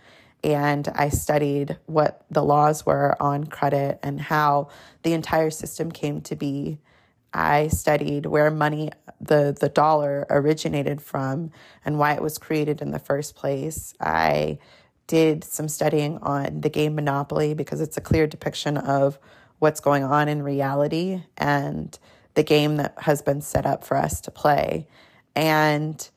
and 0.44 0.88
I 0.89 1.10
studied 1.10 1.77
what 1.86 2.25
the 2.30 2.44
laws 2.44 2.86
were 2.86 3.15
on 3.20 3.46
credit 3.46 4.00
and 4.04 4.22
how 4.22 4.70
the 5.04 5.13
entire 5.13 5.50
system 5.50 5.92
came 5.92 6.22
to 6.22 6.36
be. 6.36 6.80
I 7.34 7.68
studied 7.68 8.27
where 8.27 8.50
money, 8.51 8.92
the, 9.20 9.56
the 9.60 9.70
dollar, 9.70 10.25
originated 10.30 11.01
from 11.01 11.51
and 11.84 11.98
why 11.98 12.13
it 12.13 12.22
was 12.22 12.38
created 12.38 12.82
in 12.82 12.92
the 12.92 13.00
first 13.00 13.36
place. 13.36 13.94
I 14.00 14.60
did 15.08 15.44
some 15.44 15.68
studying 15.68 16.18
on 16.20 16.62
the 16.62 16.70
game 16.70 16.96
Monopoly 16.96 17.54
because 17.54 17.82
it's 17.82 17.98
a 17.98 18.01
clear 18.01 18.27
depiction 18.27 18.77
of 18.77 19.20
what's 19.60 19.80
going 19.80 20.04
on 20.04 20.27
in 20.27 20.44
reality 20.44 21.24
and 21.38 21.98
the 22.36 22.44
game 22.44 22.77
that 22.77 22.94
has 23.00 23.22
been 23.22 23.42
set 23.42 23.65
up 23.65 23.84
for 23.84 23.98
us 23.98 24.22
to 24.22 24.32
play. 24.32 24.88
And 25.36 26.08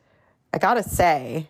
I 0.52 0.58
gotta 0.58 0.82
say, 0.82 1.48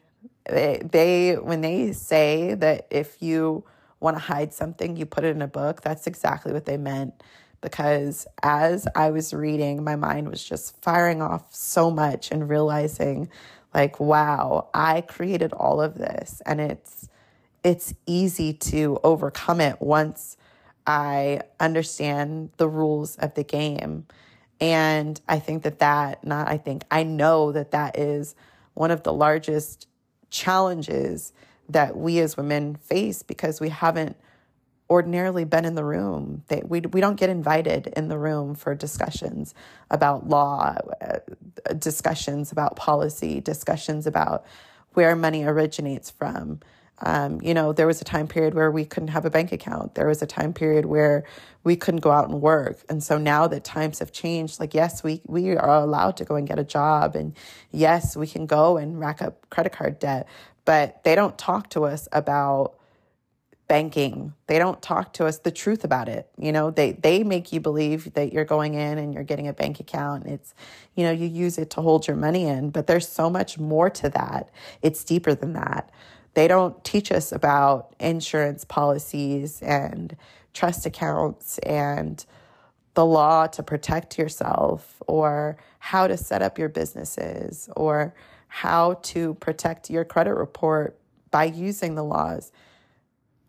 they, 0.49 0.83
they 0.91 1.35
when 1.35 1.61
they 1.61 1.93
say 1.93 2.55
that 2.55 2.87
if 2.91 3.23
you 3.23 3.65
want 4.01 4.17
to 4.17 4.21
hide 4.23 4.53
something, 4.55 4.97
you 4.97 5.07
put 5.07 5.25
it 5.25 5.35
in 5.37 5.43
a 5.43 5.49
book, 5.49 5.83
that's 5.83 6.07
exactly 6.07 6.53
what 6.53 6.65
they 6.67 6.77
meant. 6.77 7.15
because 7.61 8.27
as 8.43 8.87
I 8.95 9.11
was 9.11 9.35
reading, 9.35 9.83
my 9.83 9.97
mind 9.97 10.29
was 10.29 10.43
just 10.45 10.81
firing 10.83 11.21
off 11.23 11.55
so 11.55 11.91
much 11.91 12.31
and 12.31 12.49
realizing 12.49 13.29
like 13.75 14.01
wow, 14.01 14.69
I 14.75 15.03
created 15.03 15.53
all 15.53 15.81
of 15.81 15.95
this 15.97 16.41
and 16.47 16.61
it's 16.61 17.09
it's 17.65 17.95
easy 18.07 18.53
to 18.53 18.99
overcome 19.05 19.61
it 19.61 19.81
once 19.81 20.37
I 20.87 21.43
understand 21.61 22.51
the 22.57 22.69
rules 22.69 23.17
of 23.17 23.35
the 23.35 23.45
game. 23.45 24.07
And 24.61 25.21
I 25.29 25.39
think 25.39 25.63
that 25.65 25.81
that, 25.81 26.25
not 26.25 26.49
I 26.49 26.57
think, 26.59 26.85
I 26.91 27.03
know 27.03 27.53
that 27.53 27.73
that 27.73 27.99
is 27.99 28.35
one 28.75 28.91
of 28.91 29.03
the 29.03 29.13
largest 29.13 29.87
challenges 30.31 31.33
that 31.69 31.97
we 31.97 32.19
as 32.19 32.37
women 32.37 32.77
face 32.77 33.23
because 33.23 33.61
we 33.61 33.69
haven't 33.69 34.17
ordinarily 34.91 35.45
been 35.45 35.65
in 35.65 35.75
the 35.75 35.85
room. 35.85 36.43
We, 36.65 36.81
we 36.81 37.01
don't 37.01 37.17
get 37.17 37.29
invited 37.29 37.89
in 37.89 38.09
the 38.09 38.19
room 38.19 38.55
for 38.55 38.75
discussions 38.75 39.55
about 39.91 40.29
law, 40.29 40.77
uh, 41.01 41.19
discussions 41.79 42.53
about 42.53 42.77
policy, 42.77 43.41
discussions 43.41 44.07
about 44.07 44.47
where 44.95 45.15
money 45.15 45.45
originates 45.45 46.11
from. 46.11 46.61
Um, 47.03 47.41
you 47.41 47.55
know, 47.55 47.73
there 47.73 47.87
was 47.87 48.01
a 48.01 48.05
time 48.05 48.27
period 48.27 48.55
where 48.55 48.71
we 48.71 48.85
couldn't 48.85 49.09
have 49.09 49.25
a 49.25 49.31
bank 49.31 49.53
account. 49.53 49.95
There 49.95 50.09
was 50.09 50.21
a 50.23 50.27
time 50.27 50.53
period 50.53 50.87
where 50.87 51.25
we 51.65 51.77
couldn't 51.77 52.01
go 52.01 52.11
out 52.11 52.29
and 52.29 52.41
work. 52.41 52.79
And 52.89 53.03
so 53.03 53.19
now 53.19 53.47
that 53.47 53.65
times 53.65 54.01
have 54.01 54.13
changed, 54.13 54.59
like, 54.59 54.75
yes, 54.75 55.05
we, 55.05 55.23
we 55.27 55.57
are 55.57 55.69
allowed 55.69 56.17
to 56.19 56.25
go 56.25 56.35
and 56.35 56.47
get 56.47 56.59
a 56.59 56.65
job. 56.65 57.15
And 57.15 57.35
yes, 57.71 58.17
we 58.17 58.27
can 58.27 58.47
go 58.47 58.77
and 58.77 58.99
rack 58.99 59.23
up 59.23 59.49
credit 59.51 59.73
card 59.73 59.99
debt, 59.99 60.27
but 60.65 61.03
they 61.05 61.15
don't 61.15 61.39
talk 61.39 61.71
to 61.71 61.85
us 61.85 62.09
about 62.13 62.75
banking. 63.69 64.33
They 64.47 64.59
don't 64.59 64.81
talk 64.81 65.13
to 65.15 65.27
us 65.27 65.39
the 65.39 65.51
truth 65.51 65.85
about 65.85 66.09
it. 66.09 66.29
You 66.39 66.53
know, 66.53 66.71
they 66.71 66.93
they 66.93 67.23
make 67.23 67.53
you 67.53 67.61
believe 67.61 68.15
that 68.15 68.33
you're 68.33 68.47
going 68.47 68.75
in 68.75 68.99
and 68.99 69.13
you're 69.13 69.25
getting 69.25 69.47
a 69.47 69.53
bank 69.53 69.79
account. 69.79 70.27
It's, 70.27 70.55
you 70.95 71.05
know, 71.05 71.13
you 71.13 71.27
use 71.27 71.59
it 71.59 71.71
to 71.71 71.83
hold 71.83 72.09
your 72.09 72.17
money 72.17 72.47
in, 72.47 72.71
but 72.71 72.87
there's 72.87 73.07
so 73.07 73.29
much 73.29 73.59
more 73.59 73.91
to 73.91 74.09
that. 74.09 74.49
It's 74.81 75.05
deeper 75.05 75.35
than 75.35 75.53
that. 75.53 75.91
They 76.39 76.47
don't 76.47 76.85
teach 76.85 77.11
us 77.11 77.33
about 77.33 77.97
insurance 77.99 78.65
policies 78.65 79.61
and 79.61 80.17
trust 80.55 80.87
accounts 80.87 81.59
and 81.59 82.25
the 82.95 83.05
law 83.05 83.49
to 83.49 83.65
protect 83.65 84.17
yourself 84.17 85.03
or 85.09 85.57
how 85.81 86.07
to 86.07 86.17
set 86.17 86.41
up 86.41 86.57
your 86.57 86.69
businesses 86.69 87.69
or 87.75 88.15
how 88.47 89.01
to 89.03 89.35
protect 89.35 89.91
your 89.91 90.05
credit 90.05 90.35
report 90.35 90.97
by 91.33 91.43
using 91.43 91.97
the 91.97 92.05
laws 92.05 92.53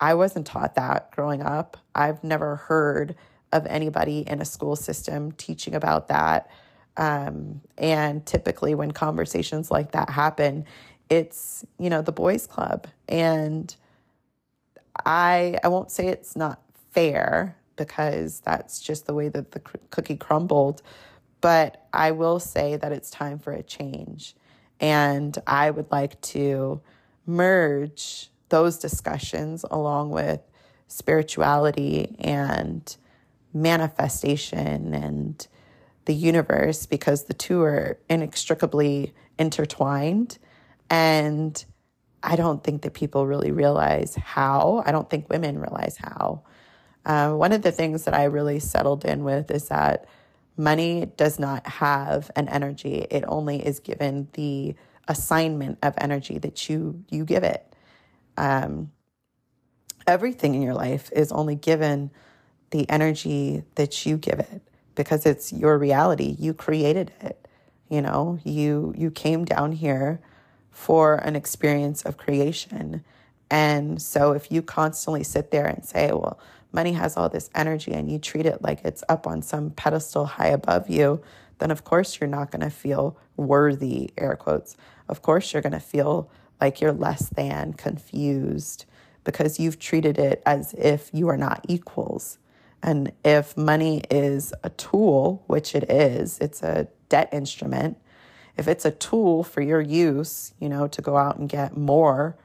I 0.02 0.16
wasn't 0.16 0.48
taught 0.48 0.74
that 0.74 1.12
growing 1.12 1.44
up. 1.44 1.78
I've 1.94 2.24
never 2.24 2.56
heard 2.56 3.16
of 3.52 3.68
anybody 3.68 4.24
in 4.26 4.42
a 4.42 4.46
school 4.46 4.76
system 4.76 5.32
teaching 5.34 5.76
about 5.76 6.08
that. 6.08 6.50
Um, 6.98 7.62
and 7.78 8.26
typically, 8.26 8.74
when 8.74 8.94
conversations 8.94 9.70
like 9.70 9.92
that 9.92 10.10
happen, 10.10 10.66
it's 11.10 11.66
you 11.78 11.90
know 11.90 12.02
the 12.02 12.12
boys' 12.12 12.48
club, 12.48 12.88
and 13.08 13.76
I 15.06 15.60
I 15.64 15.68
won't 15.68 15.92
say 15.92 16.08
it's 16.08 16.36
not 16.36 16.62
fair 16.92 17.56
because 17.76 18.42
that's 18.42 18.80
just 18.82 19.06
the 19.06 19.14
way 19.14 19.30
that 19.30 19.52
the 19.52 19.60
cookie 19.60 20.18
crumbled, 20.18 20.82
but 21.42 21.88
I 21.94 22.12
will 22.12 22.40
say 22.40 22.76
that 22.76 22.92
it's 22.92 23.10
time 23.10 23.40
for 23.40 23.54
a 23.54 23.64
change, 23.64 24.36
and 24.80 25.38
I 25.48 25.72
would 25.72 25.92
like 25.92 26.20
to 26.22 26.82
merge 27.26 28.30
those 28.50 28.78
discussions 28.78 29.64
along 29.70 30.10
with 30.10 30.42
spirituality 30.88 32.16
and 32.20 32.96
manifestation 33.54 34.94
and 34.94 35.48
the 36.06 36.14
universe 36.14 36.86
because 36.86 37.26
the 37.26 37.34
two 37.34 37.62
are 37.62 38.00
inextricably 38.10 39.14
intertwined. 39.38 40.40
And 40.90 41.64
I 42.24 42.36
don't 42.36 42.64
think 42.64 42.82
that 42.84 42.94
people 42.94 43.28
really 43.28 43.52
realize 43.52 44.16
how. 44.16 44.84
I 44.86 44.92
don't 44.92 45.10
think 45.10 45.30
women 45.30 45.60
realize 45.60 45.98
how. 45.98 46.44
Uh, 47.06 47.34
one 47.34 47.54
of 47.54 47.62
the 47.62 47.72
things 47.72 48.06
that 48.06 48.14
I 48.14 48.26
really 48.26 48.60
settled 48.60 49.06
in 49.06 49.24
with 49.24 49.52
is 49.52 49.70
that 49.70 50.06
money 50.58 51.06
does 51.18 51.40
not 51.40 51.66
have 51.68 52.30
an 52.36 52.50
energy, 52.50 53.08
it 53.10 53.24
only 53.28 53.66
is 53.66 53.80
given 53.80 54.28
the 54.34 54.76
assignment 55.08 55.80
of 55.82 55.96
energy 55.98 56.38
that 56.38 56.70
you 56.70 57.04
you 57.10 57.26
give 57.26 57.44
it 57.44 57.66
um, 58.40 58.92
everything 60.08 60.56
in 60.56 60.62
your 60.62 60.74
life 60.74 61.12
is 61.14 61.32
only 61.32 61.56
given 61.56 62.10
the 62.72 62.90
energy 62.90 63.64
that 63.76 64.06
you 64.06 64.18
give 64.18 64.40
it 64.40 64.62
because 64.96 65.26
it's 65.26 65.52
your 65.52 65.78
reality. 65.78 66.36
You 66.40 66.54
created 66.54 67.12
it. 67.22 67.48
You 67.90 68.02
know, 68.02 68.40
you 68.44 68.94
you 68.98 69.12
came 69.12 69.46
down 69.46 69.72
here 69.74 70.22
for 70.72 71.16
an 71.16 71.36
experience 71.36 72.04
of 72.04 72.18
creation. 72.18 73.04
And 73.52 74.02
so 74.02 74.34
if 74.34 74.52
you 74.52 74.62
constantly 74.62 75.24
sit 75.24 75.52
there 75.52 75.66
and 75.66 75.84
say, 75.84 76.12
well, 76.12 76.40
money 76.72 76.94
has 76.94 77.18
all 77.18 77.30
this 77.30 77.50
energy 77.56 77.92
and 77.94 78.12
you 78.12 78.20
treat 78.20 78.46
it 78.46 78.62
like 78.62 78.82
it's 78.86 79.04
up 79.10 79.26
on 79.26 79.42
some 79.42 79.72
pedestal 79.72 80.26
high 80.26 80.50
above 80.50 80.90
you, 80.90 81.22
then 81.58 81.72
of 81.72 81.84
course 81.84 82.20
you're 82.20 82.30
not 82.30 82.52
going 82.52 82.62
to 82.62 82.70
feel 82.70 83.18
worthy, 83.36 84.12
air 84.18 84.36
quotes. 84.36 84.78
Of 85.08 85.22
course 85.22 85.52
you're 85.52 85.62
going 85.62 85.74
to 85.74 85.80
feel 85.80 86.30
like 86.62 86.80
you're 86.80 86.94
less 86.94 87.30
than, 87.30 87.74
confused, 87.74 88.86
because 89.24 89.60
you've 89.60 89.80
treated 89.80 90.18
it 90.18 90.42
as 90.46 90.74
if 90.74 91.10
you 91.14 91.28
are 91.28 91.38
not 91.38 91.66
equals. 91.68 92.38
And 92.82 93.12
if 93.26 93.58
money 93.58 94.04
is 94.10 94.54
a 94.64 94.70
tool, 94.70 95.44
which 95.48 95.76
it 95.76 95.90
is, 95.90 96.38
it's 96.40 96.64
a 96.64 96.88
debt 97.10 97.30
instrument. 97.34 97.98
If 98.58 98.68
it's 98.68 98.86
a 98.86 98.92
tool 98.92 99.44
for 99.44 99.62
your 99.62 99.82
use, 99.82 100.54
you 100.60 100.70
know, 100.70 100.88
to 100.88 101.02
go 101.02 101.18
out 101.18 101.38
and 101.38 101.48
get 101.48 101.78
more 101.78 102.38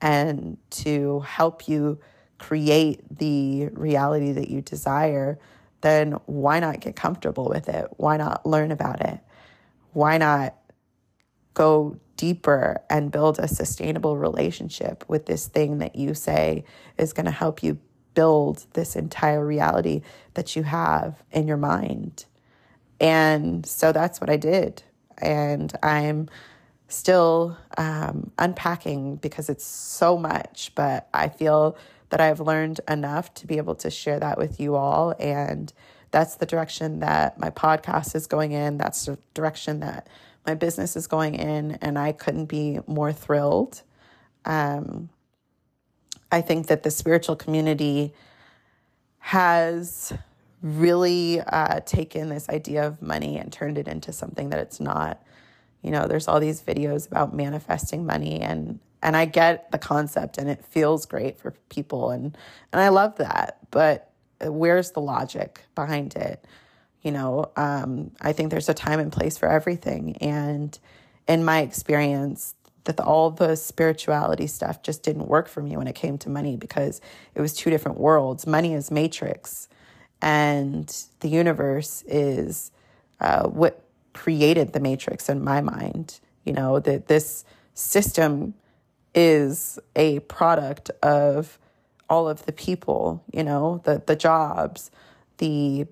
and 0.00 0.56
to 0.70 1.20
help 1.20 1.68
you 1.68 1.98
create 2.38 3.00
the 3.18 3.68
reality 3.72 4.32
that 4.32 4.50
you 4.50 4.62
desire, 4.62 5.38
then 5.82 6.12
why 6.26 6.60
not 6.60 6.80
get 6.80 6.96
comfortable 6.96 7.48
with 7.48 7.68
it? 7.68 7.86
Why 7.96 8.16
not 8.16 8.46
learn 8.46 8.70
about 8.72 9.00
it? 9.02 9.20
Why 9.92 10.18
not 10.18 10.54
go 11.54 11.98
deeper 12.16 12.80
and 12.88 13.10
build 13.10 13.38
a 13.38 13.48
sustainable 13.48 14.16
relationship 14.16 15.04
with 15.08 15.26
this 15.26 15.46
thing 15.46 15.78
that 15.78 15.96
you 15.96 16.14
say 16.14 16.64
is 16.98 17.12
going 17.12 17.26
to 17.26 17.32
help 17.32 17.62
you 17.62 17.78
build 18.14 18.66
this 18.74 18.96
entire 18.96 19.44
reality 19.44 20.02
that 20.34 20.54
you 20.54 20.62
have 20.62 21.22
in 21.30 21.48
your 21.48 21.56
mind. 21.56 22.26
And 23.00 23.64
so 23.64 23.92
that's 23.92 24.20
what 24.20 24.28
I 24.28 24.36
did. 24.36 24.82
And 25.20 25.72
I'm 25.82 26.28
still 26.88 27.56
um, 27.78 28.30
unpacking 28.38 29.16
because 29.16 29.48
it's 29.48 29.64
so 29.64 30.16
much, 30.16 30.72
but 30.74 31.08
I 31.14 31.28
feel 31.28 31.76
that 32.10 32.20
I've 32.20 32.40
learned 32.40 32.80
enough 32.88 33.32
to 33.34 33.46
be 33.46 33.56
able 33.56 33.76
to 33.76 33.90
share 33.90 34.18
that 34.18 34.36
with 34.36 34.60
you 34.60 34.74
all. 34.74 35.14
And 35.18 35.72
that's 36.10 36.36
the 36.36 36.46
direction 36.46 37.00
that 37.00 37.38
my 37.38 37.50
podcast 37.50 38.14
is 38.16 38.26
going 38.26 38.52
in. 38.52 38.78
That's 38.78 39.06
the 39.06 39.18
direction 39.34 39.80
that 39.80 40.08
my 40.46 40.54
business 40.54 40.96
is 40.96 41.06
going 41.06 41.34
in, 41.34 41.78
and 41.82 41.98
I 41.98 42.12
couldn't 42.12 42.46
be 42.46 42.80
more 42.86 43.12
thrilled. 43.12 43.82
Um, 44.44 45.10
I 46.32 46.40
think 46.40 46.68
that 46.68 46.82
the 46.82 46.90
spiritual 46.90 47.36
community 47.36 48.14
has 49.18 50.12
really 50.62 51.40
uh, 51.40 51.80
taken 51.80 52.28
this 52.28 52.48
idea 52.48 52.86
of 52.86 53.00
money 53.00 53.38
and 53.38 53.52
turned 53.52 53.78
it 53.78 53.88
into 53.88 54.12
something 54.12 54.50
that 54.50 54.58
it's 54.58 54.80
not. 54.80 55.22
You 55.82 55.90
know, 55.90 56.06
there's 56.06 56.28
all 56.28 56.40
these 56.40 56.62
videos 56.62 57.06
about 57.06 57.34
manifesting 57.34 58.04
money 58.04 58.40
and 58.40 58.80
and 59.02 59.16
I 59.16 59.24
get 59.24 59.70
the 59.70 59.78
concept 59.78 60.36
and 60.36 60.50
it 60.50 60.62
feels 60.62 61.06
great 61.06 61.38
for 61.38 61.52
people 61.70 62.10
and 62.10 62.36
and 62.72 62.82
I 62.82 62.88
love 62.88 63.16
that. 63.16 63.58
But 63.70 64.10
where's 64.40 64.92
the 64.92 65.00
logic 65.00 65.62
behind 65.74 66.16
it? 66.16 66.44
You 67.02 67.12
know, 67.12 67.50
um, 67.56 68.10
I 68.20 68.32
think 68.32 68.50
there's 68.50 68.68
a 68.68 68.74
time 68.74 69.00
and 69.00 69.10
place 69.10 69.38
for 69.38 69.48
everything. 69.48 70.16
And 70.18 70.78
in 71.26 71.44
my 71.44 71.60
experience, 71.60 72.54
that 72.84 73.00
all 73.00 73.30
the 73.30 73.56
spirituality 73.56 74.46
stuff 74.46 74.82
just 74.82 75.02
didn't 75.02 75.28
work 75.28 75.48
for 75.48 75.62
me 75.62 75.76
when 75.76 75.86
it 75.86 75.94
came 75.94 76.18
to 76.18 76.28
money 76.28 76.56
because 76.56 77.00
it 77.34 77.40
was 77.40 77.54
two 77.54 77.70
different 77.70 77.98
worlds. 77.98 78.46
Money 78.46 78.74
is 78.74 78.90
matrix, 78.90 79.68
and 80.22 81.04
the 81.20 81.28
universe 81.28 82.02
is 82.06 82.70
uh, 83.20 83.46
what 83.48 83.84
created 84.12 84.72
the 84.72 84.80
matrix 84.80 85.28
in 85.28 85.42
my 85.42 85.60
mind. 85.60 86.20
You 86.44 86.52
know 86.52 86.78
that 86.80 87.06
this 87.06 87.44
system 87.74 88.54
is 89.14 89.78
a 89.96 90.20
product 90.20 90.90
of 91.02 91.58
all 92.08 92.28
of 92.28 92.44
the 92.46 92.52
people. 92.52 93.24
You 93.32 93.44
know 93.44 93.80
the 93.84 94.02
the 94.04 94.16
jobs, 94.16 94.90
the 95.38 95.86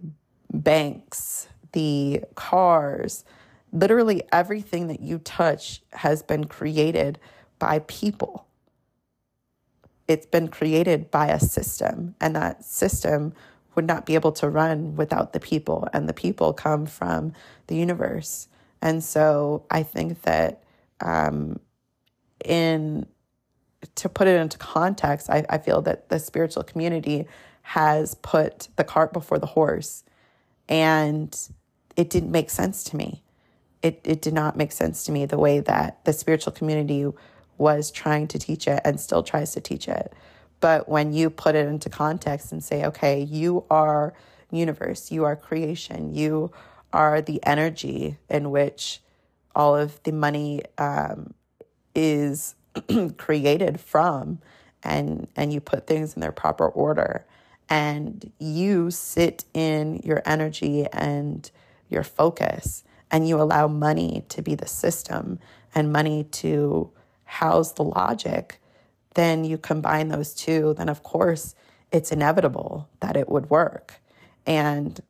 banks, 0.52 1.48
the 1.72 2.24
cars, 2.34 3.24
literally 3.72 4.22
everything 4.32 4.88
that 4.88 5.00
you 5.00 5.18
touch 5.18 5.82
has 5.92 6.22
been 6.22 6.44
created 6.44 7.18
by 7.58 7.80
people. 7.80 8.46
It's 10.06 10.26
been 10.26 10.48
created 10.48 11.10
by 11.10 11.28
a 11.28 11.38
system, 11.38 12.14
and 12.20 12.34
that 12.34 12.64
system 12.64 13.34
would 13.78 13.86
not 13.86 14.06
be 14.06 14.16
able 14.16 14.32
to 14.32 14.48
run 14.48 14.96
without 14.96 15.32
the 15.32 15.38
people, 15.38 15.86
and 15.92 16.08
the 16.08 16.12
people 16.12 16.52
come 16.52 16.84
from 16.84 17.32
the 17.68 17.76
universe. 17.76 18.48
And 18.82 19.04
so 19.04 19.66
I 19.70 19.84
think 19.84 20.22
that 20.22 20.64
um, 21.00 21.60
in 22.44 23.06
to 23.94 24.08
put 24.08 24.26
it 24.26 24.40
into 24.40 24.58
context, 24.58 25.30
I, 25.30 25.46
I 25.48 25.58
feel 25.58 25.80
that 25.82 26.08
the 26.08 26.18
spiritual 26.18 26.64
community 26.64 27.28
has 27.62 28.16
put 28.16 28.66
the 28.74 28.82
cart 28.82 29.12
before 29.12 29.38
the 29.38 29.46
horse, 29.46 30.02
and 30.68 31.38
it 31.94 32.10
didn't 32.10 32.32
make 32.32 32.50
sense 32.50 32.82
to 32.82 32.96
me. 32.96 33.22
It 33.80 34.00
it 34.02 34.20
did 34.20 34.34
not 34.34 34.56
make 34.56 34.72
sense 34.72 35.04
to 35.04 35.12
me 35.12 35.24
the 35.24 35.38
way 35.38 35.60
that 35.60 36.04
the 36.04 36.12
spiritual 36.12 36.52
community 36.52 37.06
was 37.58 37.92
trying 37.92 38.26
to 38.26 38.40
teach 38.40 38.66
it 38.66 38.80
and 38.84 38.98
still 38.98 39.22
tries 39.22 39.52
to 39.52 39.60
teach 39.60 39.86
it. 39.86 40.12
But 40.60 40.88
when 40.88 41.12
you 41.12 41.30
put 41.30 41.54
it 41.54 41.66
into 41.66 41.88
context 41.88 42.52
and 42.52 42.62
say, 42.62 42.84
okay, 42.84 43.20
you 43.20 43.64
are 43.70 44.14
universe, 44.50 45.10
you 45.10 45.24
are 45.24 45.36
creation, 45.36 46.14
you 46.14 46.50
are 46.92 47.20
the 47.20 47.44
energy 47.44 48.16
in 48.28 48.50
which 48.50 49.00
all 49.54 49.76
of 49.76 50.02
the 50.04 50.12
money 50.12 50.62
um, 50.78 51.34
is 51.94 52.54
created 53.16 53.80
from, 53.80 54.40
and 54.82 55.26
and 55.36 55.52
you 55.52 55.60
put 55.60 55.86
things 55.86 56.14
in 56.14 56.20
their 56.20 56.32
proper 56.32 56.68
order, 56.68 57.26
and 57.68 58.32
you 58.38 58.90
sit 58.90 59.44
in 59.52 60.00
your 60.04 60.22
energy 60.24 60.86
and 60.92 61.50
your 61.88 62.04
focus, 62.04 62.84
and 63.10 63.28
you 63.28 63.40
allow 63.40 63.66
money 63.66 64.24
to 64.28 64.42
be 64.42 64.54
the 64.54 64.66
system 64.66 65.38
and 65.74 65.92
money 65.92 66.24
to 66.24 66.90
house 67.24 67.72
the 67.72 67.84
logic 67.84 68.60
then 69.18 69.42
you 69.44 69.58
combine 69.58 70.06
those 70.06 70.32
two, 70.32 70.74
then 70.78 70.88
of 70.88 71.02
course 71.02 71.56
it's 71.90 72.12
inevitable 72.12 72.88
that 73.00 73.16
it 73.16 73.28
would 73.28 73.50
work. 73.50 74.00
And 74.46 75.00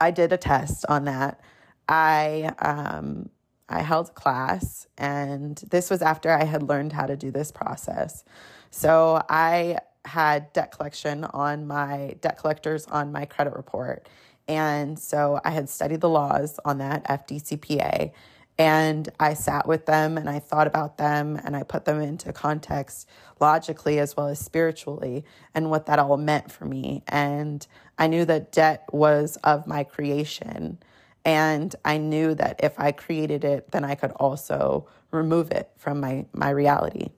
I 0.00 0.10
did 0.10 0.32
a 0.32 0.38
test 0.38 0.86
on 0.88 1.04
that. 1.04 1.38
I 1.86 2.54
um, 2.58 3.28
I 3.68 3.82
held 3.82 4.14
class, 4.14 4.86
and 4.96 5.58
this 5.70 5.90
was 5.90 6.00
after 6.00 6.30
I 6.30 6.44
had 6.44 6.62
learned 6.62 6.94
how 6.94 7.04
to 7.04 7.14
do 7.14 7.30
this 7.30 7.52
process. 7.52 8.24
So 8.70 9.22
I 9.28 9.80
had 10.06 10.50
debt 10.54 10.72
collection 10.72 11.24
on 11.24 11.66
my 11.66 12.16
debt 12.22 12.38
collectors 12.38 12.86
on 12.86 13.12
my 13.12 13.26
credit 13.26 13.54
report. 13.54 14.08
And 14.46 14.98
so 14.98 15.38
I 15.44 15.50
had 15.50 15.68
studied 15.68 16.00
the 16.00 16.08
laws 16.08 16.58
on 16.64 16.78
that 16.78 17.04
FDCPA 17.04 18.12
and 18.58 19.08
I 19.20 19.34
sat 19.34 19.68
with 19.68 19.86
them 19.86 20.18
and 20.18 20.28
I 20.28 20.40
thought 20.40 20.66
about 20.66 20.98
them 20.98 21.40
and 21.44 21.56
I 21.56 21.62
put 21.62 21.84
them 21.84 22.00
into 22.00 22.32
context 22.32 23.08
logically 23.40 24.00
as 24.00 24.16
well 24.16 24.26
as 24.26 24.40
spiritually 24.40 25.24
and 25.54 25.70
what 25.70 25.86
that 25.86 26.00
all 26.00 26.16
meant 26.16 26.50
for 26.50 26.64
me. 26.64 27.04
And 27.06 27.64
I 27.98 28.08
knew 28.08 28.24
that 28.24 28.50
debt 28.50 28.88
was 28.92 29.36
of 29.44 29.68
my 29.68 29.84
creation. 29.84 30.78
And 31.24 31.74
I 31.84 31.98
knew 31.98 32.34
that 32.34 32.58
if 32.62 32.78
I 32.80 32.90
created 32.90 33.44
it, 33.44 33.70
then 33.70 33.84
I 33.84 33.94
could 33.94 34.12
also 34.12 34.88
remove 35.12 35.52
it 35.52 35.70
from 35.76 36.00
my, 36.00 36.26
my 36.32 36.50
reality. 36.50 37.10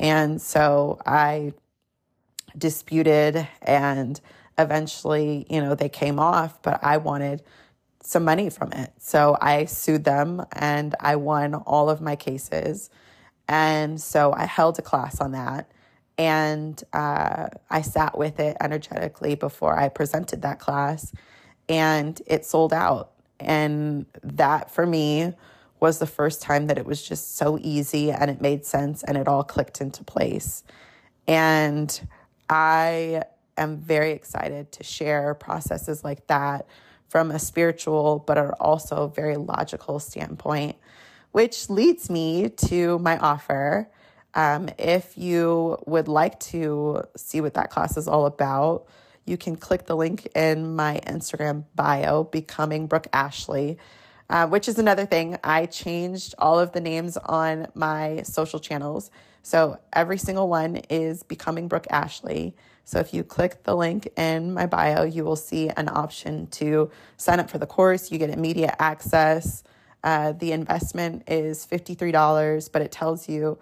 And 0.00 0.40
so 0.40 0.98
I 1.04 1.52
disputed 2.56 3.46
and 3.60 4.18
eventually, 4.56 5.46
you 5.50 5.60
know, 5.60 5.74
they 5.74 5.90
came 5.90 6.18
off, 6.18 6.62
but 6.62 6.82
I 6.82 6.96
wanted 6.96 7.42
some 8.06 8.24
money 8.24 8.48
from 8.48 8.72
it. 8.72 8.92
So 8.98 9.36
I 9.40 9.64
sued 9.64 10.04
them 10.04 10.46
and 10.52 10.94
I 11.00 11.16
won 11.16 11.54
all 11.54 11.90
of 11.90 12.00
my 12.00 12.14
cases. 12.14 12.88
And 13.48 14.00
so 14.00 14.32
I 14.32 14.46
held 14.46 14.78
a 14.78 14.82
class 14.82 15.20
on 15.20 15.32
that. 15.32 15.72
And 16.16 16.80
uh, 16.92 17.48
I 17.68 17.82
sat 17.82 18.16
with 18.16 18.38
it 18.38 18.56
energetically 18.60 19.34
before 19.34 19.76
I 19.76 19.88
presented 19.88 20.42
that 20.42 20.60
class. 20.60 21.12
And 21.68 22.22
it 22.26 22.46
sold 22.46 22.72
out. 22.72 23.10
And 23.40 24.06
that 24.22 24.70
for 24.70 24.86
me 24.86 25.32
was 25.80 25.98
the 25.98 26.06
first 26.06 26.40
time 26.40 26.68
that 26.68 26.78
it 26.78 26.86
was 26.86 27.06
just 27.06 27.36
so 27.36 27.58
easy 27.60 28.12
and 28.12 28.30
it 28.30 28.40
made 28.40 28.64
sense 28.64 29.02
and 29.02 29.18
it 29.18 29.26
all 29.26 29.42
clicked 29.42 29.80
into 29.80 30.04
place. 30.04 30.62
And 31.26 32.08
I 32.48 33.24
am 33.58 33.78
very 33.78 34.12
excited 34.12 34.70
to 34.72 34.84
share 34.84 35.34
processes 35.34 36.04
like 36.04 36.28
that 36.28 36.66
from 37.08 37.30
a 37.30 37.38
spiritual 37.38 38.24
but 38.26 38.38
are 38.38 38.54
also 38.54 39.08
very 39.08 39.36
logical 39.36 39.98
standpoint, 39.98 40.76
which 41.32 41.70
leads 41.70 42.10
me 42.10 42.48
to 42.48 42.98
my 42.98 43.18
offer. 43.18 43.88
Um, 44.34 44.68
if 44.78 45.16
you 45.16 45.78
would 45.86 46.08
like 46.08 46.38
to 46.40 47.02
see 47.16 47.40
what 47.40 47.54
that 47.54 47.70
class 47.70 47.96
is 47.96 48.06
all 48.06 48.26
about, 48.26 48.86
you 49.24 49.36
can 49.36 49.56
click 49.56 49.86
the 49.86 49.96
link 49.96 50.28
in 50.34 50.76
my 50.76 51.00
Instagram 51.06 51.64
bio, 51.74 52.24
Becoming 52.24 52.86
Brooke 52.86 53.08
Ashley, 53.12 53.78
uh, 54.30 54.46
which 54.46 54.68
is 54.68 54.78
another 54.78 55.06
thing. 55.06 55.36
I 55.42 55.66
changed 55.66 56.34
all 56.38 56.58
of 56.58 56.72
the 56.72 56.80
names 56.80 57.16
on 57.16 57.68
my 57.74 58.22
social 58.22 58.60
channels. 58.60 59.10
So 59.42 59.78
every 59.92 60.18
single 60.18 60.48
one 60.48 60.76
is 60.90 61.22
Becoming 61.22 61.68
Brooke 61.68 61.86
Ashley. 61.90 62.56
So 62.86 63.00
if 63.00 63.12
you 63.12 63.24
click 63.24 63.64
the 63.64 63.74
link 63.76 64.08
in 64.16 64.54
my 64.54 64.66
bio, 64.66 65.02
you 65.02 65.24
will 65.24 65.34
see 65.34 65.68
an 65.70 65.88
option 65.88 66.46
to 66.52 66.88
sign 67.16 67.40
up 67.40 67.50
for 67.50 67.58
the 67.58 67.66
course. 67.66 68.12
You 68.12 68.18
get 68.18 68.30
immediate 68.30 68.76
access. 68.78 69.64
Uh, 70.04 70.30
the 70.30 70.52
investment 70.52 71.24
is 71.26 71.66
$53, 71.66 72.70
but 72.70 72.82
it 72.82 72.92
tells 72.92 73.28
you 73.28 73.58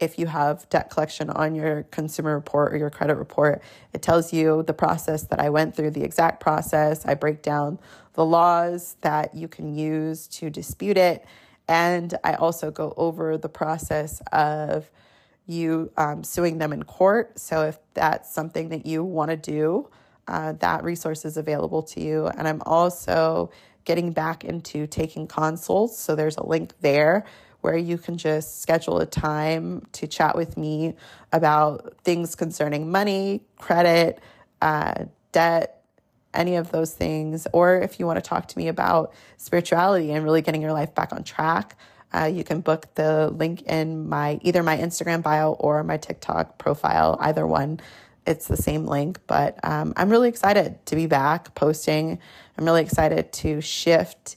if 0.00 0.18
you 0.18 0.26
have 0.26 0.68
debt 0.70 0.90
collection 0.90 1.30
on 1.30 1.54
your 1.54 1.84
consumer 1.84 2.34
report 2.34 2.74
or 2.74 2.76
your 2.76 2.90
credit 2.90 3.14
report. 3.14 3.62
It 3.92 4.02
tells 4.02 4.32
you 4.32 4.64
the 4.64 4.74
process 4.74 5.22
that 5.28 5.38
I 5.38 5.50
went 5.50 5.76
through, 5.76 5.92
the 5.92 6.02
exact 6.02 6.40
process. 6.40 7.06
I 7.06 7.14
break 7.14 7.42
down 7.42 7.78
the 8.14 8.24
laws 8.24 8.96
that 9.02 9.36
you 9.36 9.46
can 9.46 9.76
use 9.76 10.26
to 10.28 10.50
dispute 10.50 10.96
it. 10.98 11.24
And 11.68 12.12
I 12.24 12.34
also 12.34 12.72
go 12.72 12.92
over 12.96 13.38
the 13.38 13.48
process 13.48 14.20
of 14.32 14.90
you 15.46 15.92
um, 15.96 16.24
suing 16.24 16.58
them 16.58 16.72
in 16.72 16.82
court. 16.82 17.38
So 17.38 17.62
if 17.62 17.78
that's 17.94 18.32
something 18.32 18.70
that 18.70 18.86
you 18.86 19.04
want 19.04 19.30
to 19.30 19.36
do, 19.36 19.90
uh, 20.26 20.52
that 20.52 20.82
resource 20.84 21.24
is 21.24 21.36
available 21.36 21.82
to 21.82 22.00
you. 22.00 22.26
And 22.28 22.48
I'm 22.48 22.62
also 22.64 23.50
getting 23.84 24.12
back 24.12 24.44
into 24.44 24.86
taking 24.86 25.26
consults. 25.26 25.98
So 25.98 26.14
there's 26.14 26.36
a 26.36 26.46
link 26.46 26.72
there 26.80 27.24
where 27.60 27.76
you 27.76 27.96
can 27.96 28.18
just 28.18 28.60
schedule 28.60 28.98
a 28.98 29.06
time 29.06 29.86
to 29.92 30.06
chat 30.06 30.36
with 30.36 30.56
me 30.56 30.94
about 31.32 31.94
things 32.04 32.34
concerning 32.34 32.90
money, 32.90 33.42
credit, 33.58 34.20
uh, 34.60 35.04
debt, 35.32 35.82
any 36.34 36.56
of 36.56 36.72
those 36.72 36.92
things. 36.92 37.46
Or 37.52 37.78
if 37.80 37.98
you 37.98 38.06
want 38.06 38.22
to 38.22 38.28
talk 38.28 38.48
to 38.48 38.58
me 38.58 38.68
about 38.68 39.14
spirituality 39.36 40.12
and 40.12 40.24
really 40.24 40.42
getting 40.42 40.60
your 40.60 40.72
life 40.72 40.94
back 40.94 41.12
on 41.12 41.24
track. 41.24 41.76
Uh, 42.14 42.26
you 42.26 42.44
can 42.44 42.60
book 42.60 42.94
the 42.94 43.28
link 43.30 43.62
in 43.62 44.08
my 44.08 44.38
either 44.42 44.62
my 44.62 44.76
Instagram 44.76 45.22
bio 45.22 45.52
or 45.52 45.82
my 45.82 45.96
TikTok 45.96 46.58
profile, 46.58 47.16
either 47.20 47.46
one. 47.46 47.80
It's 48.26 48.46
the 48.46 48.56
same 48.56 48.86
link, 48.86 49.18
but 49.26 49.58
um, 49.64 49.92
I'm 49.96 50.08
really 50.08 50.28
excited 50.28 50.84
to 50.86 50.96
be 50.96 51.06
back 51.06 51.54
posting. 51.54 52.18
I'm 52.56 52.64
really 52.64 52.82
excited 52.82 53.32
to 53.34 53.60
shift 53.60 54.36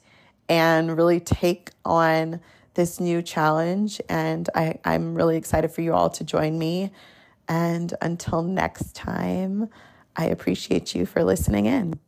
and 0.50 0.98
really 0.98 1.20
take 1.20 1.72
on 1.86 2.42
this 2.74 3.00
new 3.00 3.22
challenge. 3.22 4.02
And 4.10 4.50
I, 4.56 4.80
I'm 4.84 5.16
really 5.16 5.38
excited 5.38 5.72
for 5.72 5.82
you 5.82 5.94
all 5.94 6.10
to 6.12 6.24
join 6.24 6.58
me. 6.58 6.92
And 7.48 7.94
until 8.02 8.42
next 8.42 8.96
time, 8.96 9.70
I 10.16 10.26
appreciate 10.26 10.96
you 10.96 11.06
for 11.06 11.24
listening 11.24 11.66
in. 11.66 12.00